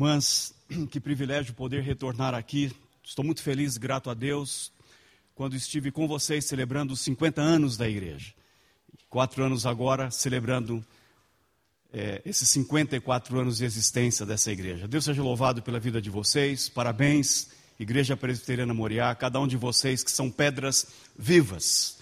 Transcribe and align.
irmãs, 0.00 0.54
que 0.90 0.98
privilégio 0.98 1.52
poder 1.52 1.82
retornar 1.82 2.34
aqui. 2.34 2.72
Estou 3.04 3.22
muito 3.22 3.42
feliz, 3.42 3.76
grato 3.76 4.08
a 4.08 4.14
Deus, 4.14 4.72
quando 5.34 5.54
estive 5.54 5.90
com 5.92 6.08
vocês 6.08 6.46
celebrando 6.46 6.94
os 6.94 7.00
50 7.00 7.42
anos 7.42 7.76
da 7.76 7.86
igreja. 7.86 8.32
Quatro 9.10 9.44
anos 9.44 9.66
agora, 9.66 10.10
celebrando 10.10 10.82
é, 11.92 12.22
esses 12.24 12.48
54 12.48 13.40
anos 13.40 13.58
de 13.58 13.66
existência 13.66 14.24
dessa 14.24 14.50
igreja. 14.50 14.88
Deus 14.88 15.04
seja 15.04 15.22
louvado 15.22 15.60
pela 15.62 15.78
vida 15.78 16.00
de 16.00 16.08
vocês, 16.08 16.66
parabéns, 16.66 17.50
Igreja 17.78 18.16
Presbiteriana 18.16 18.72
Moriá, 18.72 19.14
cada 19.14 19.38
um 19.38 19.46
de 19.46 19.58
vocês 19.58 20.02
que 20.02 20.10
são 20.10 20.30
pedras 20.30 20.86
vivas 21.18 21.99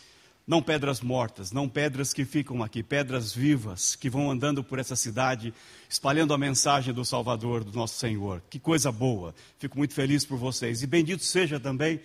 não 0.48 0.62
pedras 0.62 1.02
mortas, 1.02 1.52
não 1.52 1.68
pedras 1.68 2.14
que 2.14 2.24
ficam 2.24 2.62
aqui, 2.62 2.82
pedras 2.82 3.34
vivas 3.34 3.94
que 3.94 4.08
vão 4.08 4.30
andando 4.30 4.64
por 4.64 4.78
essa 4.78 4.96
cidade, 4.96 5.52
espalhando 5.90 6.32
a 6.32 6.38
mensagem 6.38 6.94
do 6.94 7.04
Salvador, 7.04 7.62
do 7.62 7.76
nosso 7.76 7.98
Senhor. 7.98 8.42
Que 8.48 8.58
coisa 8.58 8.90
boa. 8.90 9.34
Fico 9.58 9.76
muito 9.76 9.92
feliz 9.92 10.24
por 10.24 10.38
vocês. 10.38 10.82
E 10.82 10.86
bendito 10.86 11.22
seja 11.22 11.60
também 11.60 12.00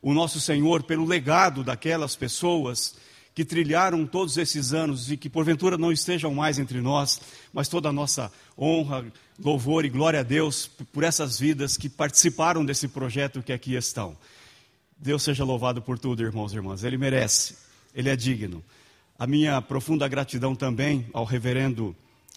o 0.00 0.14
nosso 0.14 0.40
Senhor 0.40 0.84
pelo 0.84 1.04
legado 1.04 1.64
daquelas 1.64 2.14
pessoas 2.14 2.94
que 3.34 3.44
trilharam 3.44 4.06
todos 4.06 4.36
esses 4.36 4.72
anos 4.72 5.10
e 5.10 5.16
que 5.16 5.28
porventura 5.28 5.76
não 5.76 5.90
estejam 5.90 6.32
mais 6.32 6.60
entre 6.60 6.80
nós, 6.80 7.20
mas 7.52 7.66
toda 7.66 7.88
a 7.88 7.92
nossa 7.92 8.30
honra, 8.56 9.04
louvor 9.40 9.84
e 9.84 9.88
glória 9.88 10.20
a 10.20 10.22
Deus 10.22 10.68
por 10.92 11.02
essas 11.02 11.36
vidas 11.36 11.76
que 11.76 11.88
participaram 11.88 12.64
desse 12.64 12.86
projeto 12.86 13.42
que 13.42 13.52
aqui 13.52 13.74
estão. 13.74 14.16
Deus 14.96 15.24
seja 15.24 15.42
louvado 15.42 15.82
por 15.82 15.98
tudo, 15.98 16.22
irmãos 16.22 16.52
e 16.52 16.56
irmãs. 16.56 16.84
Ele 16.84 16.96
merece. 16.96 17.61
Ele 17.94 18.08
é 18.08 18.16
digno. 18.16 18.62
A 19.18 19.26
minha 19.26 19.60
profunda 19.62 20.08
gratidão 20.08 20.54
também 20.54 21.06
ao 21.12 21.24
reverendo 21.24 21.94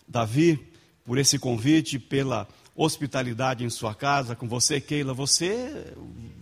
Davi 0.08 0.60
por 1.06 1.18
esse 1.18 1.40
convite, 1.40 1.98
pela 2.00 2.48
hospitalidade 2.76 3.64
em 3.64 3.70
sua 3.70 3.96
casa, 3.96 4.36
com 4.36 4.48
você, 4.48 4.82
Keila. 4.82 5.14
Você, 5.14 5.94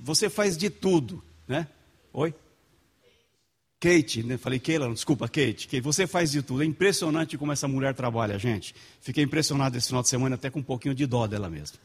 você 0.02 0.30
faz 0.30 0.58
de 0.58 0.70
tudo, 0.70 1.24
né? 1.48 1.68
Oi? 2.12 2.34
Kate, 3.80 4.24
né? 4.24 4.38
falei 4.38 4.60
Keila, 4.60 4.90
desculpa, 4.94 5.28
Kate. 5.28 5.68
Kate. 5.68 5.82
Você 5.82 6.08
faz 6.08 6.32
de 6.32 6.42
tudo. 6.42 6.64
É 6.64 6.66
impressionante 6.66 7.38
como 7.38 7.52
essa 7.52 7.68
mulher 7.68 7.94
trabalha, 7.94 8.40
gente. 8.40 8.74
Fiquei 9.02 9.26
impressionado 9.26 9.78
esse 9.78 9.88
final 9.88 10.02
de 10.02 10.08
semana, 10.08 10.36
até 10.36 10.50
com 10.50 10.60
um 10.60 10.64
pouquinho 10.64 10.96
de 10.96 11.06
dó 11.06 11.28
dela 11.28 11.50
mesma. 11.50 11.78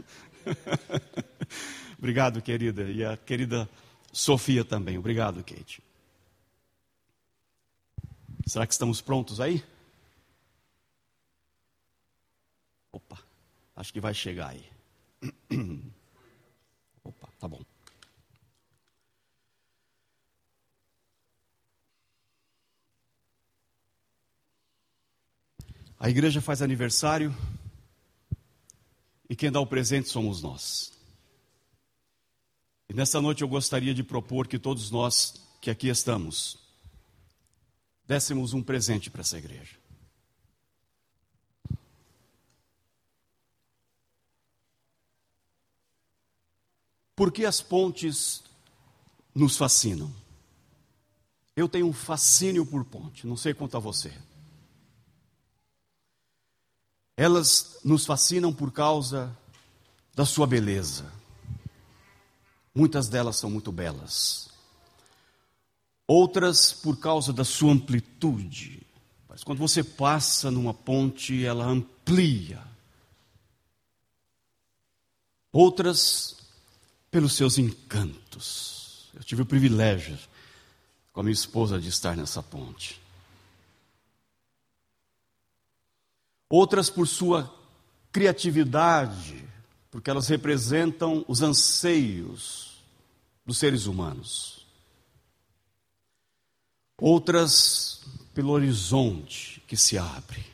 Obrigado, 1.99 2.41
querida. 2.41 2.85
E 2.85 3.05
a 3.05 3.17
querida 3.17 3.69
Sofia 4.13 4.65
também. 4.65 4.97
Obrigado, 4.97 5.43
Kate. 5.43 5.83
Será 8.49 8.67
que 8.67 8.73
estamos 8.73 9.03
prontos 9.03 9.41
aí? 9.43 9.63
Opa, 12.91 13.23
acho 13.77 13.93
que 13.93 14.01
vai 14.01 14.15
chegar 14.15 14.49
aí. 14.49 14.65
Opa, 17.05 17.29
tá 17.39 17.47
bom. 17.47 17.61
A 26.01 26.09
igreja 26.09 26.41
faz 26.41 26.63
aniversário 26.63 27.37
e 29.29 29.37
quem 29.37 29.53
dá 29.53 29.61
o 29.61 29.67
presente 29.67 30.09
somos 30.09 30.41
nós. 30.41 30.99
E 32.89 32.95
nessa 32.95 33.21
noite 33.21 33.43
eu 33.43 33.49
gostaria 33.49 33.93
de 33.93 34.03
propor 34.03 34.49
que 34.49 34.59
todos 34.59 34.91
nós 34.91 35.35
que 35.61 35.71
aqui 35.71 35.89
estamos 35.89 36.68
dessemos 38.09 38.55
um 38.55 38.63
presente 38.63 39.11
para 39.11 39.21
essa 39.21 39.37
igreja. 39.37 39.77
Por 47.15 47.31
que 47.31 47.45
as 47.45 47.61
pontes 47.61 48.43
nos 49.35 49.59
fascinam? 49.59 50.11
Eu 51.55 51.69
tenho 51.69 51.87
um 51.87 51.93
fascínio 51.93 52.65
por 52.65 52.85
ponte, 52.85 53.27
não 53.27 53.37
sei 53.37 53.53
quanto 53.53 53.77
a 53.77 53.81
você. 53.81 54.17
Elas 57.17 57.81
nos 57.85 58.07
fascinam 58.07 58.55
por 58.55 58.73
causa 58.73 59.37
da 60.15 60.25
sua 60.25 60.47
beleza. 60.47 61.13
Muitas 62.75 63.09
delas 63.09 63.37
são 63.37 63.51
muito 63.51 63.71
belas 63.73 64.48
outras 66.09 66.73
por 66.73 66.99
causa 66.99 67.35
da 67.35 67.45
sua 67.45 67.73
amplitude. 67.73 68.83
Mas 69.29 69.45
quando 69.45 69.59
você 69.59 69.85
passa 69.85 70.51
numa 70.51 70.73
ponte, 70.73 71.45
ela 71.45 71.67
amplia. 71.67 72.67
Outras 75.53 76.39
pelos 77.11 77.35
seus 77.35 77.59
encantos. 77.59 79.11
Eu 79.15 79.23
tive 79.23 79.43
o 79.43 79.47
privilégio 79.47 80.19
com 81.13 81.21
a 81.21 81.23
minha 81.23 81.33
esposa 81.33 81.79
de 81.79 81.89
estar 81.89 82.17
nessa 82.17 82.43
ponte. 82.43 83.01
Outras 86.49 86.89
por 86.89 87.07
sua 87.07 87.55
criatividade, 88.11 89.45
porque 89.91 90.09
elas 90.09 90.29
representam 90.29 91.25
os 91.29 91.43
anseios 91.43 92.79
dos 93.45 93.59
seres 93.59 93.85
humanos 93.87 94.58
outras 97.01 98.03
pelo 98.35 98.51
horizonte 98.51 99.63
que 99.67 99.77
se 99.77 99.97
abre. 99.97 100.45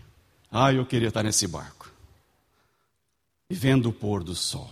Ah, 0.50 0.72
eu 0.72 0.86
queria 0.86 1.08
estar 1.08 1.22
nesse 1.22 1.48
barco 1.48 1.90
e 3.48 3.54
vendo 3.54 3.88
o 3.88 3.92
pôr 3.92 4.22
do 4.22 4.34
sol. 4.34 4.70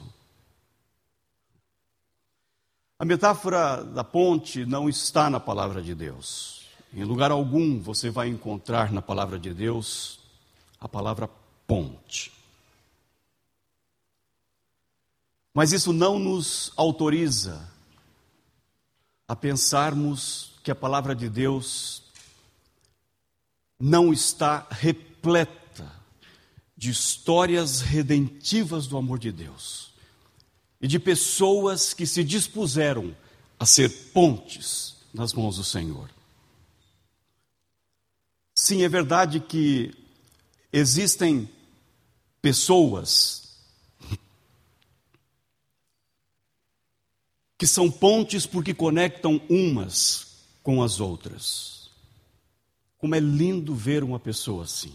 A 2.99 3.05
metáfora 3.05 3.83
da 3.83 4.05
ponte 4.05 4.65
não 4.65 4.89
está 4.89 5.29
na 5.29 5.41
palavra 5.41 5.83
de 5.83 5.95
Deus. 5.95 6.69
Em 6.95 7.05
lugar 7.05 7.31
algum 7.31 7.81
você 7.81 8.11
vai 8.11 8.29
encontrar 8.29 8.93
na 8.93 9.03
palavra 9.03 9.39
de 9.39 9.53
Deus 9.53 10.21
a 10.79 10.89
palavra 10.89 11.29
ponte. 11.67 12.33
Mas 15.55 15.73
isso 15.73 15.93
não 15.93 16.19
nos 16.19 16.73
autoriza 16.77 17.69
a 19.27 19.35
pensarmos 19.35 20.52
que 20.63 20.71
a 20.71 20.75
palavra 20.75 21.15
de 21.15 21.29
Deus 21.29 22.03
não 23.79 24.13
está 24.13 24.67
repleta 24.71 25.91
de 26.77 26.91
histórias 26.91 27.81
redentivas 27.81 28.87
do 28.87 28.97
amor 28.97 29.19
de 29.19 29.33
Deus 29.33 29.93
e 30.81 30.87
de 30.87 30.99
pessoas 30.99 31.93
que 31.93 32.07
se 32.07 32.23
dispuseram 32.23 33.15
a 33.59 33.67
ser 33.67 33.89
pontes 34.13 34.97
nas 35.13 35.33
mãos 35.33 35.57
do 35.57 35.65
Senhor. 35.65 36.11
Sim, 38.55 38.83
é 38.83 38.89
verdade 38.89 39.41
que 39.41 39.95
existem 40.73 41.49
pessoas 42.41 43.43
que 47.59 47.67
são 47.67 47.89
pontes 47.89 48.45
porque 48.45 48.75
conectam 48.75 49.41
umas 49.49 50.32
com 50.63 50.83
as 50.83 51.01
outras. 51.01 51.91
Como 52.99 53.15
é 53.15 53.21
lindo 53.21 53.75
ver 53.75 54.05
uma 54.05 54.19
pessoa 54.19 54.65
assim. 54.65 54.93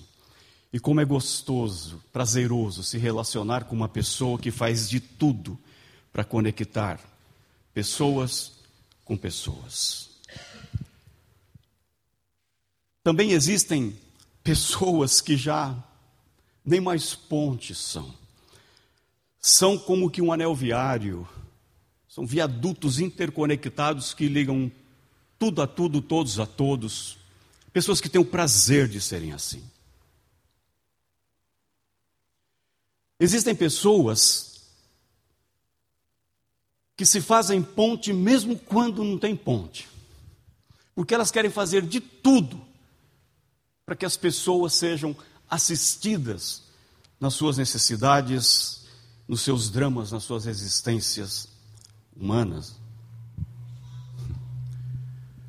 E 0.72 0.80
como 0.80 1.02
é 1.02 1.06
gostoso, 1.06 2.02
prazeroso 2.12 2.84
se 2.84 2.98
relacionar 2.98 3.66
com 3.66 3.76
uma 3.76 3.90
pessoa 3.90 4.40
que 4.40 4.52
faz 4.52 4.90
de 4.90 5.00
tudo 5.00 5.58
para 6.12 6.24
conectar 6.24 7.00
pessoas 7.74 8.54
com 9.06 9.16
pessoas. 9.16 10.10
Também 13.04 13.32
existem 13.32 13.98
pessoas 14.44 15.22
que 15.22 15.38
já 15.38 15.76
nem 16.66 16.82
mais 16.82 17.16
pontes 17.16 17.78
são. 17.78 18.14
São 19.40 19.78
como 19.78 20.10
que 20.10 20.22
um 20.22 20.34
anel 20.34 20.54
viário, 20.54 21.26
são 22.10 22.26
viadutos 22.26 23.00
interconectados 23.00 24.14
que 24.14 24.28
ligam 24.28 24.70
tudo 25.40 25.62
a 25.62 25.68
tudo, 25.68 26.02
todos 26.02 26.40
a 26.40 26.46
todos. 26.46 27.18
Pessoas 27.72 28.02
que 28.02 28.10
têm 28.10 28.20
o 28.20 28.26
prazer 28.26 28.88
de 28.88 29.00
serem 29.00 29.34
assim. 29.34 29.64
Existem 33.20 33.56
pessoas 33.56 34.62
que 36.96 37.06
se 37.06 37.22
fazem 37.22 37.62
ponte 37.62 38.12
mesmo 38.12 38.58
quando 38.58 39.04
não 39.04 39.18
tem 39.18 39.36
ponte, 39.36 39.88
porque 40.96 41.14
elas 41.14 41.30
querem 41.30 41.52
fazer 41.52 41.84
de 41.84 42.00
tudo 42.00 42.60
para 43.86 43.96
que 43.96 44.06
as 44.06 44.18
pessoas 44.18 44.74
sejam 44.74 45.16
assistidas 45.50 46.64
nas 47.20 47.34
suas 47.36 47.58
necessidades, 47.58 48.86
nos 49.28 49.42
seus 49.42 49.70
dramas, 49.70 50.12
nas 50.12 50.24
suas 50.24 50.46
existências 50.46 51.48
humanas 52.16 52.77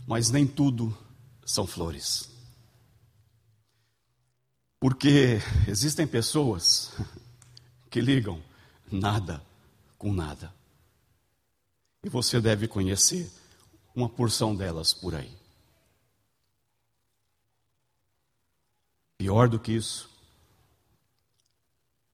mas 0.08 0.30
nem 0.30 0.46
tudo 0.46 0.96
são 1.44 1.66
flores. 1.66 2.30
Porque 4.80 5.38
existem 5.66 6.06
pessoas 6.06 6.92
que 7.90 8.00
ligam 8.00 8.42
nada 8.90 9.44
com 9.98 10.10
nada. 10.10 10.50
E 12.02 12.08
você 12.08 12.40
deve 12.40 12.66
conhecer 12.66 13.30
uma 13.94 14.08
porção 14.08 14.56
delas 14.56 14.94
por 14.94 15.14
aí. 15.14 15.36
Pior 19.18 19.46
do 19.46 19.60
que 19.60 19.72
isso, 19.72 20.08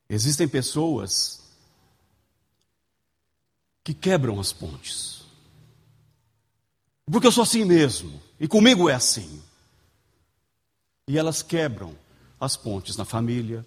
existem 0.08 0.48
pessoas 0.48 1.40
que 3.84 3.94
quebram 3.94 4.40
as 4.40 4.52
pontes. 4.52 5.23
Porque 7.10 7.26
eu 7.26 7.32
sou 7.32 7.42
assim 7.42 7.64
mesmo, 7.64 8.20
e 8.40 8.48
comigo 8.48 8.88
é 8.88 8.94
assim. 8.94 9.42
E 11.06 11.18
elas 11.18 11.42
quebram 11.42 11.96
as 12.40 12.56
pontes 12.56 12.96
na 12.96 13.04
família, 13.04 13.64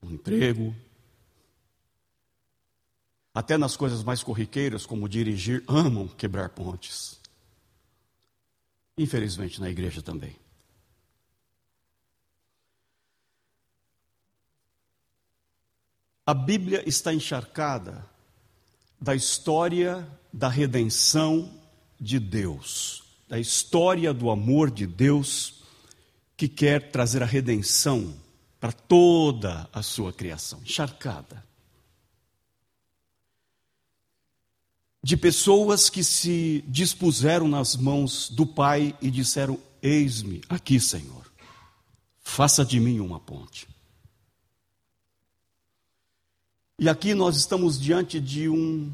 no 0.00 0.12
emprego, 0.12 0.74
até 3.34 3.56
nas 3.56 3.76
coisas 3.76 4.02
mais 4.02 4.22
corriqueiras, 4.22 4.86
como 4.86 5.08
dirigir, 5.08 5.62
amam 5.66 6.06
quebrar 6.08 6.48
pontes. 6.50 7.20
Infelizmente, 8.96 9.60
na 9.60 9.68
igreja 9.68 10.02
também. 10.02 10.36
A 16.26 16.34
Bíblia 16.34 16.86
está 16.86 17.12
encharcada 17.12 18.04
da 19.00 19.14
história 19.14 20.06
da 20.32 20.48
redenção 20.48 21.50
de 22.00 22.18
Deus, 22.18 23.02
da 23.28 23.38
história 23.38 24.12
do 24.12 24.30
amor 24.30 24.70
de 24.70 24.86
Deus 24.86 25.62
que 26.36 26.48
quer 26.48 26.90
trazer 26.90 27.22
a 27.22 27.26
redenção 27.26 28.14
para 28.60 28.72
toda 28.72 29.68
a 29.72 29.82
sua 29.82 30.12
criação, 30.12 30.60
encharcada. 30.62 31.44
De 35.02 35.16
pessoas 35.16 35.88
que 35.88 36.02
se 36.02 36.64
dispuseram 36.66 37.46
nas 37.46 37.76
mãos 37.76 38.28
do 38.30 38.44
Pai 38.44 38.96
e 39.00 39.10
disseram: 39.10 39.58
Eis-me 39.80 40.42
aqui, 40.48 40.80
Senhor, 40.80 41.32
faça 42.20 42.64
de 42.64 42.80
mim 42.80 42.98
uma 42.98 43.20
ponte. 43.20 43.67
E 46.80 46.88
aqui 46.88 47.12
nós 47.12 47.36
estamos 47.36 47.76
diante 47.80 48.20
de 48.20 48.48
um 48.48 48.92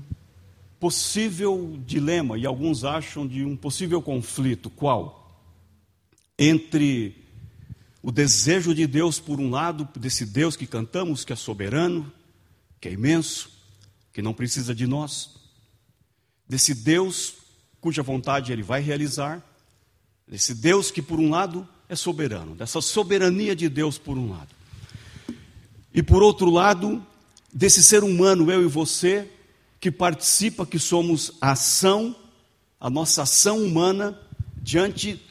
possível 0.81 1.78
dilema, 1.84 2.38
e 2.38 2.46
alguns 2.46 2.82
acham 2.82 3.26
de 3.28 3.44
um 3.44 3.54
possível 3.54 4.00
conflito. 4.00 4.70
Qual? 4.70 5.38
Entre 6.38 7.14
o 8.02 8.10
desejo 8.10 8.75
de 8.75 8.86
Deus, 8.86 9.20
por 9.20 9.38
um 9.38 9.50
lado, 9.50 9.86
desse 9.96 10.25
Deus 10.25 10.56
que 10.56 10.66
cantamos, 10.66 11.26
que 11.26 11.32
é 11.34 11.36
soberano, 11.36 12.10
que 12.81 12.88
é 12.88 12.92
imenso, 12.92 13.50
que 14.14 14.22
não 14.22 14.32
precisa 14.32 14.75
de 14.75 14.86
nós, 14.86 15.34
desse 16.48 16.75
Deus 16.75 17.34
cuja 17.82 18.02
vontade 18.02 18.50
ele 18.50 18.62
vai 18.62 18.81
realizar, 18.81 19.44
desse 20.26 20.54
Deus 20.54 20.90
que, 20.90 21.02
por 21.02 21.20
um 21.20 21.28
lado, 21.28 21.69
é 21.86 21.94
soberano, 21.94 22.54
dessa 22.54 22.81
soberania 22.81 23.54
de 23.54 23.69
Deus, 23.69 23.98
por 23.98 24.16
um 24.16 24.31
lado. 24.31 24.54
E 25.92 26.02
por 26.02 26.22
outro 26.22 26.48
lado, 26.48 27.06
desse 27.54 27.82
ser 27.82 28.02
humano, 28.02 28.50
eu 28.50 28.62
e 28.62 28.66
você, 28.66 29.30
que 29.80 29.90
participa, 29.90 30.66
que 30.66 30.78
somos 30.78 31.32
a 31.40 31.52
ação, 31.52 32.14
a 32.78 32.90
nossa 32.90 33.22
ação 33.22 33.64
humana 33.64 34.20
diante 34.60 35.24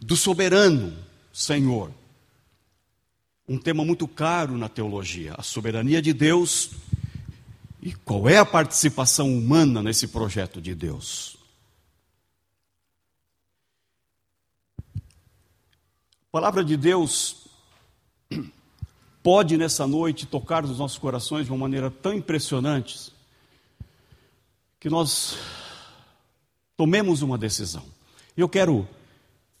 do 0.00 0.14
soberano 0.14 0.96
Senhor 1.32 1.90
um 3.52 3.58
tema 3.58 3.84
muito 3.84 4.06
caro 4.06 4.56
na 4.56 4.68
teologia, 4.68 5.34
a 5.36 5.42
soberania 5.42 6.00
de 6.00 6.12
Deus 6.12 6.70
e 7.82 7.92
qual 7.92 8.28
é 8.28 8.38
a 8.38 8.46
participação 8.46 9.36
humana 9.36 9.82
nesse 9.82 10.08
projeto 10.08 10.60
de 10.60 10.74
Deus. 10.74 11.36
A 14.96 16.32
palavra 16.32 16.64
de 16.64 16.76
Deus 16.76 17.41
pode 19.22 19.56
nessa 19.56 19.86
noite 19.86 20.26
tocar 20.26 20.62
nos 20.62 20.78
nossos 20.78 20.98
corações 20.98 21.46
de 21.46 21.52
uma 21.52 21.58
maneira 21.58 21.90
tão 21.90 22.12
impressionante 22.12 23.12
que 24.80 24.90
nós 24.90 25.36
tomemos 26.76 27.22
uma 27.22 27.38
decisão. 27.38 27.84
Eu 28.36 28.48
quero 28.48 28.88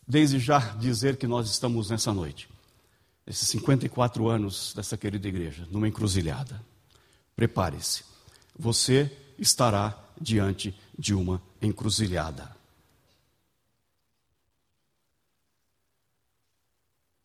desde 0.06 0.38
já 0.38 0.58
dizer 0.74 1.16
que 1.16 1.26
nós 1.26 1.48
estamos 1.48 1.90
nessa 1.90 2.12
noite 2.12 2.48
esses 3.26 3.48
54 3.50 4.28
anos 4.28 4.72
dessa 4.74 4.96
querida 4.96 5.28
igreja, 5.28 5.66
numa 5.70 5.86
encruzilhada. 5.86 6.60
Prepare-se, 7.36 8.04
você 8.58 9.10
estará 9.38 9.96
diante 10.20 10.74
de 10.98 11.14
uma 11.14 11.40
encruzilhada. 11.60 12.61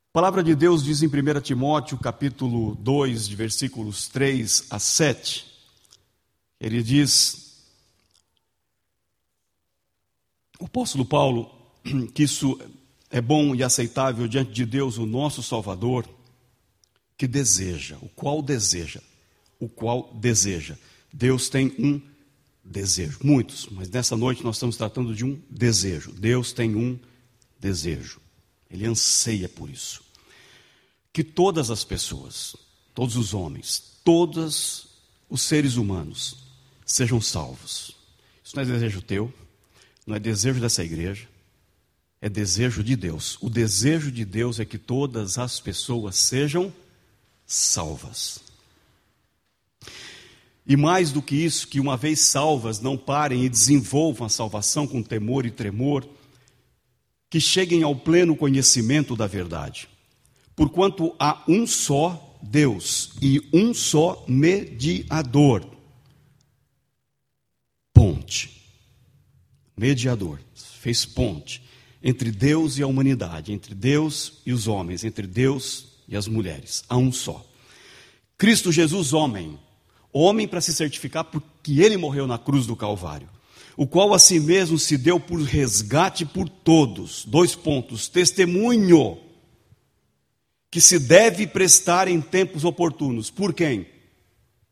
A 0.10 0.20
palavra 0.20 0.44
de 0.44 0.56
Deus 0.56 0.84
diz 0.84 1.04
em 1.04 1.08
1 1.08 1.42
Timóteo, 1.42 1.98
capítulo 1.98 2.74
2, 2.76 3.28
de 3.28 3.36
versículos 3.36 4.08
3 4.08 4.66
a 4.70 4.80
7. 4.80 5.46
Ele 6.60 6.82
diz: 6.82 7.64
O 10.60 10.66
apóstolo 10.66 11.06
Paulo, 11.06 11.52
que 12.16 12.24
isso 12.24 12.60
é 13.12 13.22
bom 13.22 13.54
e 13.54 13.64
aceitável 13.64 14.28
diante 14.28 14.52
de 14.52 14.66
Deus, 14.66 14.98
o 14.98 15.06
nosso 15.06 15.44
Salvador, 15.44 16.08
que 17.16 17.28
deseja, 17.28 17.98
o 18.02 18.10
qual 18.10 18.42
deseja, 18.42 19.02
o 19.60 19.70
qual 19.70 20.12
deseja. 20.16 20.78
Deus 21.14 21.50
tem 21.50 21.76
um 21.78 22.02
desejo, 22.64 23.20
muitos, 23.24 23.68
mas 23.72 23.90
nessa 23.90 24.16
noite 24.18 24.44
nós 24.44 24.56
estamos 24.56 24.78
tratando 24.78 25.16
de 25.16 25.24
um 25.24 25.40
desejo. 25.50 26.12
Deus 26.12 26.52
tem 26.52 26.76
um 26.76 27.00
desejo, 27.60 28.20
Ele 28.70 28.86
anseia 28.86 29.48
por 29.48 29.70
isso. 29.70 30.04
Que 31.12 31.24
todas 31.24 31.72
as 31.72 31.84
pessoas, 31.84 32.56
todos 32.94 33.16
os 33.16 33.34
homens, 33.34 33.82
todos 34.04 34.88
os 35.30 35.42
seres 35.42 35.76
humanos 35.76 36.38
sejam 36.86 37.20
salvos. 37.22 37.96
Isso 38.44 38.56
não 38.56 38.64
é 38.64 38.66
desejo 38.66 39.02
teu, 39.02 39.34
não 40.06 40.16
é 40.16 40.20
desejo 40.20 40.60
dessa 40.60 40.84
igreja, 40.84 41.28
é 42.22 42.30
desejo 42.30 42.84
de 42.84 42.96
Deus. 42.96 43.38
O 43.42 43.50
desejo 43.50 44.12
de 44.12 44.24
Deus 44.24 44.60
é 44.60 44.66
que 44.66 44.78
todas 44.78 45.38
as 45.38 45.60
pessoas 45.60 46.16
sejam 46.16 46.74
salvas. 47.46 48.40
E 50.66 50.76
mais 50.76 51.12
do 51.12 51.22
que 51.22 51.36
isso, 51.36 51.68
que 51.68 51.80
uma 51.80 51.96
vez 51.96 52.20
salvas, 52.20 52.80
não 52.80 52.98
parem 52.98 53.46
e 53.46 53.50
desenvolvam 53.50 54.28
a 54.28 54.30
salvação 54.30 54.86
com 54.86 55.02
temor 55.02 55.46
e 55.46 55.52
tremor, 55.52 56.08
que 57.30 57.40
cheguem 57.40 57.84
ao 57.84 57.96
pleno 57.96 58.36
conhecimento 58.36 59.16
da 59.16 59.28
verdade. 59.28 59.90
Porquanto 60.56 61.16
há 61.20 61.44
um 61.48 61.68
só 61.68 62.40
Deus 62.42 63.12
e 63.22 63.42
um 63.54 63.74
só 63.74 64.24
mediador. 64.28 65.66
Ponte. 67.94 68.62
Mediador. 69.76 70.40
Fez 70.56 71.06
ponte 71.06 71.68
entre 72.02 72.32
Deus 72.32 72.78
e 72.78 72.84
a 72.84 72.88
humanidade, 72.88 73.52
entre 73.52 73.76
Deus 73.76 74.42
e 74.46 74.54
os 74.54 74.68
homens, 74.68 75.04
entre 75.04 75.26
Deus 75.28 75.88
e 76.08 76.16
as 76.16 76.28
mulheres. 76.28 76.84
Há 76.88 76.96
um 76.96 77.12
só. 77.12 77.46
Cristo 78.38 78.72
Jesus, 78.72 79.14
homem. 79.14 79.60
Homem 80.14 80.48
para 80.48 80.62
se 80.62 80.74
certificar 80.74 81.26
porque 81.26 81.82
ele 81.82 81.98
morreu 81.98 82.26
na 82.26 82.38
cruz 82.38 82.66
do 82.66 82.76
Calvário. 82.76 83.30
O 83.78 83.88
qual 83.88 84.14
a 84.14 84.20
si 84.20 84.40
mesmo 84.40 84.78
se 84.78 84.98
deu 84.98 85.20
por 85.20 85.40
resgate 85.42 86.26
por 86.26 86.50
todos. 86.50 87.24
Dois 87.26 87.56
pontos. 87.56 88.10
Testemunho 88.10 89.20
que 90.70 90.82
se 90.82 91.00
deve 91.00 91.48
prestar 91.48 92.10
em 92.10 92.20
tempos 92.20 92.66
oportunos. 92.66 93.30
Por 93.30 93.54
quem? 93.54 93.88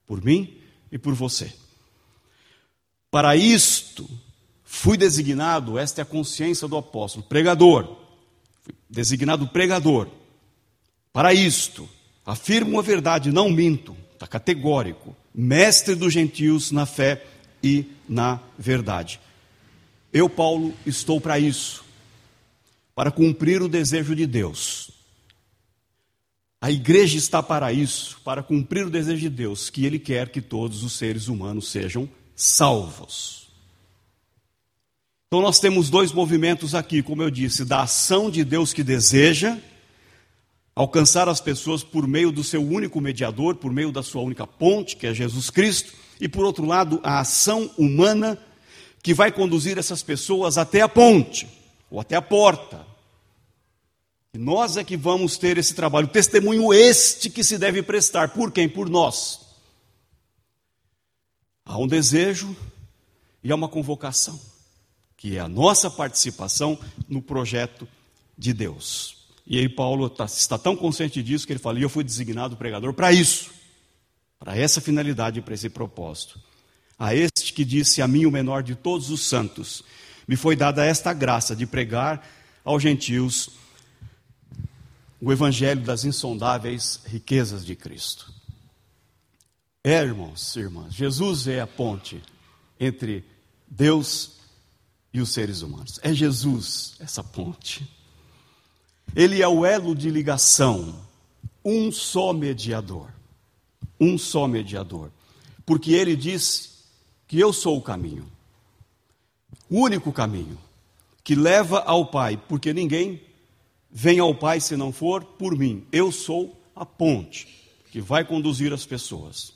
Por 0.06 0.22
mim 0.22 0.58
e 0.92 0.98
por 0.98 1.14
você. 1.14 1.54
Para 3.10 3.38
isto, 3.38 4.10
Fui 4.78 4.98
designado, 4.98 5.80
esta 5.80 6.02
é 6.02 6.04
a 6.04 6.06
consciência 6.06 6.68
do 6.68 6.76
apóstolo, 6.76 7.24
pregador. 7.24 7.96
Designado 8.90 9.48
pregador. 9.48 10.10
Para 11.14 11.34
isto, 11.34 11.88
afirmo 12.26 12.78
a 12.78 12.82
verdade, 12.82 13.32
não 13.32 13.50
minto, 13.50 13.96
está 14.12 14.28
categórico. 14.28 15.16
Mestre 15.34 15.96
dos 15.96 16.12
gentios 16.12 16.72
na 16.72 16.86
fé 16.86 17.26
e 17.66 17.86
na 18.08 18.40
verdade. 18.60 19.20
Eu, 20.14 20.30
Paulo, 20.30 20.72
estou 20.86 21.20
para 21.20 21.40
isso, 21.40 21.84
para 22.94 23.10
cumprir 23.10 23.62
o 23.64 23.68
desejo 23.68 24.16
de 24.16 24.28
Deus. 24.28 24.92
A 26.62 26.72
igreja 26.72 27.18
está 27.18 27.42
para 27.42 27.74
isso, 27.74 28.22
para 28.24 28.44
cumprir 28.44 28.86
o 28.86 28.90
desejo 28.90 29.22
de 29.22 29.30
Deus, 29.30 29.70
que 29.70 29.84
Ele 29.84 29.98
quer 29.98 30.30
que 30.30 30.42
todos 30.42 30.84
os 30.84 30.94
seres 30.94 31.28
humanos 31.28 31.70
sejam 31.70 32.08
salvos. 32.36 33.48
Então 35.28 35.42
nós 35.42 35.60
temos 35.60 35.90
dois 35.90 36.14
movimentos 36.14 36.76
aqui, 36.76 37.02
como 37.02 37.24
eu 37.24 37.32
disse, 37.32 37.66
da 37.66 37.82
ação 37.82 38.30
de 38.30 38.44
Deus 38.44 38.74
que 38.74 38.84
deseja, 38.84 39.58
alcançar 40.76 41.28
as 41.28 41.42
pessoas 41.42 41.84
por 41.84 42.08
meio 42.08 42.32
do 42.32 42.44
seu 42.44 42.64
único 42.64 43.02
mediador, 43.02 43.56
por 43.56 43.72
meio 43.74 43.92
da 43.92 44.04
sua 44.04 44.22
única 44.22 44.46
ponte, 44.46 44.96
que 44.96 45.08
é 45.08 45.14
Jesus 45.14 45.50
Cristo, 45.50 46.05
e 46.20 46.28
por 46.28 46.46
outro 46.46 46.66
lado, 46.66 47.00
a 47.04 47.20
ação 47.20 47.70
humana 47.78 48.38
que 49.04 49.14
vai 49.14 49.32
conduzir 49.32 49.78
essas 49.78 50.02
pessoas 50.02 50.58
até 50.58 50.82
a 50.82 50.90
ponte 50.90 51.48
ou 51.90 52.00
até 52.00 52.16
a 52.16 52.22
porta. 52.22 52.86
E 54.34 54.38
nós 54.38 54.78
é 54.78 54.84
que 54.84 54.98
vamos 54.98 55.38
ter 55.38 55.58
esse 55.58 55.74
trabalho, 55.74 56.08
testemunho 56.08 56.74
este 56.74 57.30
que 57.30 57.44
se 57.44 57.58
deve 57.58 57.82
prestar 57.84 58.30
por 58.30 58.52
quem? 58.52 58.68
Por 58.68 58.90
nós. 58.90 59.40
Há 61.64 61.78
um 61.78 61.88
desejo 61.88 62.56
e 63.44 63.52
há 63.52 63.56
uma 63.56 63.70
convocação, 63.70 64.40
que 65.16 65.38
é 65.38 65.40
a 65.40 65.48
nossa 65.48 65.90
participação 65.90 66.78
no 67.08 67.22
projeto 67.22 67.88
de 68.38 68.54
Deus. 68.54 69.16
E 69.48 69.60
aí 69.60 69.70
Paulo 69.70 70.08
está, 70.08 70.26
está 70.26 70.58
tão 70.58 70.76
consciente 70.76 71.22
disso 71.22 71.46
que 71.46 71.54
ele 71.54 71.60
fala: 71.60 71.80
e 71.80 71.84
eu 71.84 71.90
fui 71.90 72.04
designado 72.04 72.58
pregador 72.58 72.94
para 72.94 73.12
isso, 73.12 73.52
para 74.39 74.58
essa 74.58 74.82
finalidade, 74.82 75.42
para 75.42 75.54
esse 75.54 75.70
propósito. 75.70 76.39
A 76.98 77.13
este 77.13 77.54
que 77.54 77.65
disse 77.65 78.01
a 78.01 78.08
mim, 78.08 78.25
o 78.25 78.32
menor 78.32 78.63
de 78.63 78.75
todos 78.75 79.10
os 79.10 79.22
santos, 79.22 79.84
me 80.27 80.36
foi 80.36 80.56
dada 80.56 80.86
esta 80.86 81.13
graça 81.13 81.56
de 81.56 81.65
pregar 81.65 82.25
aos 82.63 82.82
gentios 82.82 83.50
o 85.22 85.32
evangelho 85.32 85.82
das 85.82 86.04
insondáveis 86.04 87.01
riquezas 87.06 87.65
de 87.65 87.75
Cristo. 87.75 88.34
É, 89.84 90.01
irmãos 90.01 90.56
e 90.56 90.60
irmãs, 90.60 90.94
Jesus 90.94 91.48
é 91.48 91.62
a 91.62 91.68
ponte 91.68 92.22
entre 92.80 93.24
Deus 93.68 94.34
e 95.13 95.22
os 95.22 95.32
seres 95.32 95.62
humanos. 95.62 96.00
É 96.04 96.13
Jesus 96.13 96.96
essa 97.00 97.24
ponte. 97.24 97.88
Ele 99.15 99.42
é 99.42 99.48
o 99.48 99.65
elo 99.65 99.96
de 99.96 100.10
ligação, 100.10 101.00
um 101.63 101.92
só 101.92 102.34
mediador. 102.34 103.15
Um 104.00 104.18
só 104.18 104.48
mediador. 104.48 105.12
Porque 105.66 105.94
ele 105.94 106.16
disse 106.16 106.70
que 107.28 107.40
eu 107.40 107.52
sou 107.52 107.78
o 107.78 107.82
caminho. 107.82 108.30
O 109.70 109.80
único 109.82 110.12
caminho 110.12 110.58
que 111.24 111.34
leva 111.34 111.80
ao 111.80 112.06
Pai, 112.06 112.38
porque 112.48 112.72
ninguém 112.72 113.22
vem 113.92 114.20
ao 114.20 114.36
Pai 114.36 114.60
se 114.60 114.78
não 114.78 114.92
for 114.92 115.24
por 115.24 115.58
mim. 115.58 115.86
Eu 115.92 116.12
sou 116.12 116.62
a 116.75 116.86
ponte 116.86 117.48
que 117.90 118.00
vai 118.00 118.24
conduzir 118.24 118.72
as 118.74 118.86
pessoas. 118.86 119.54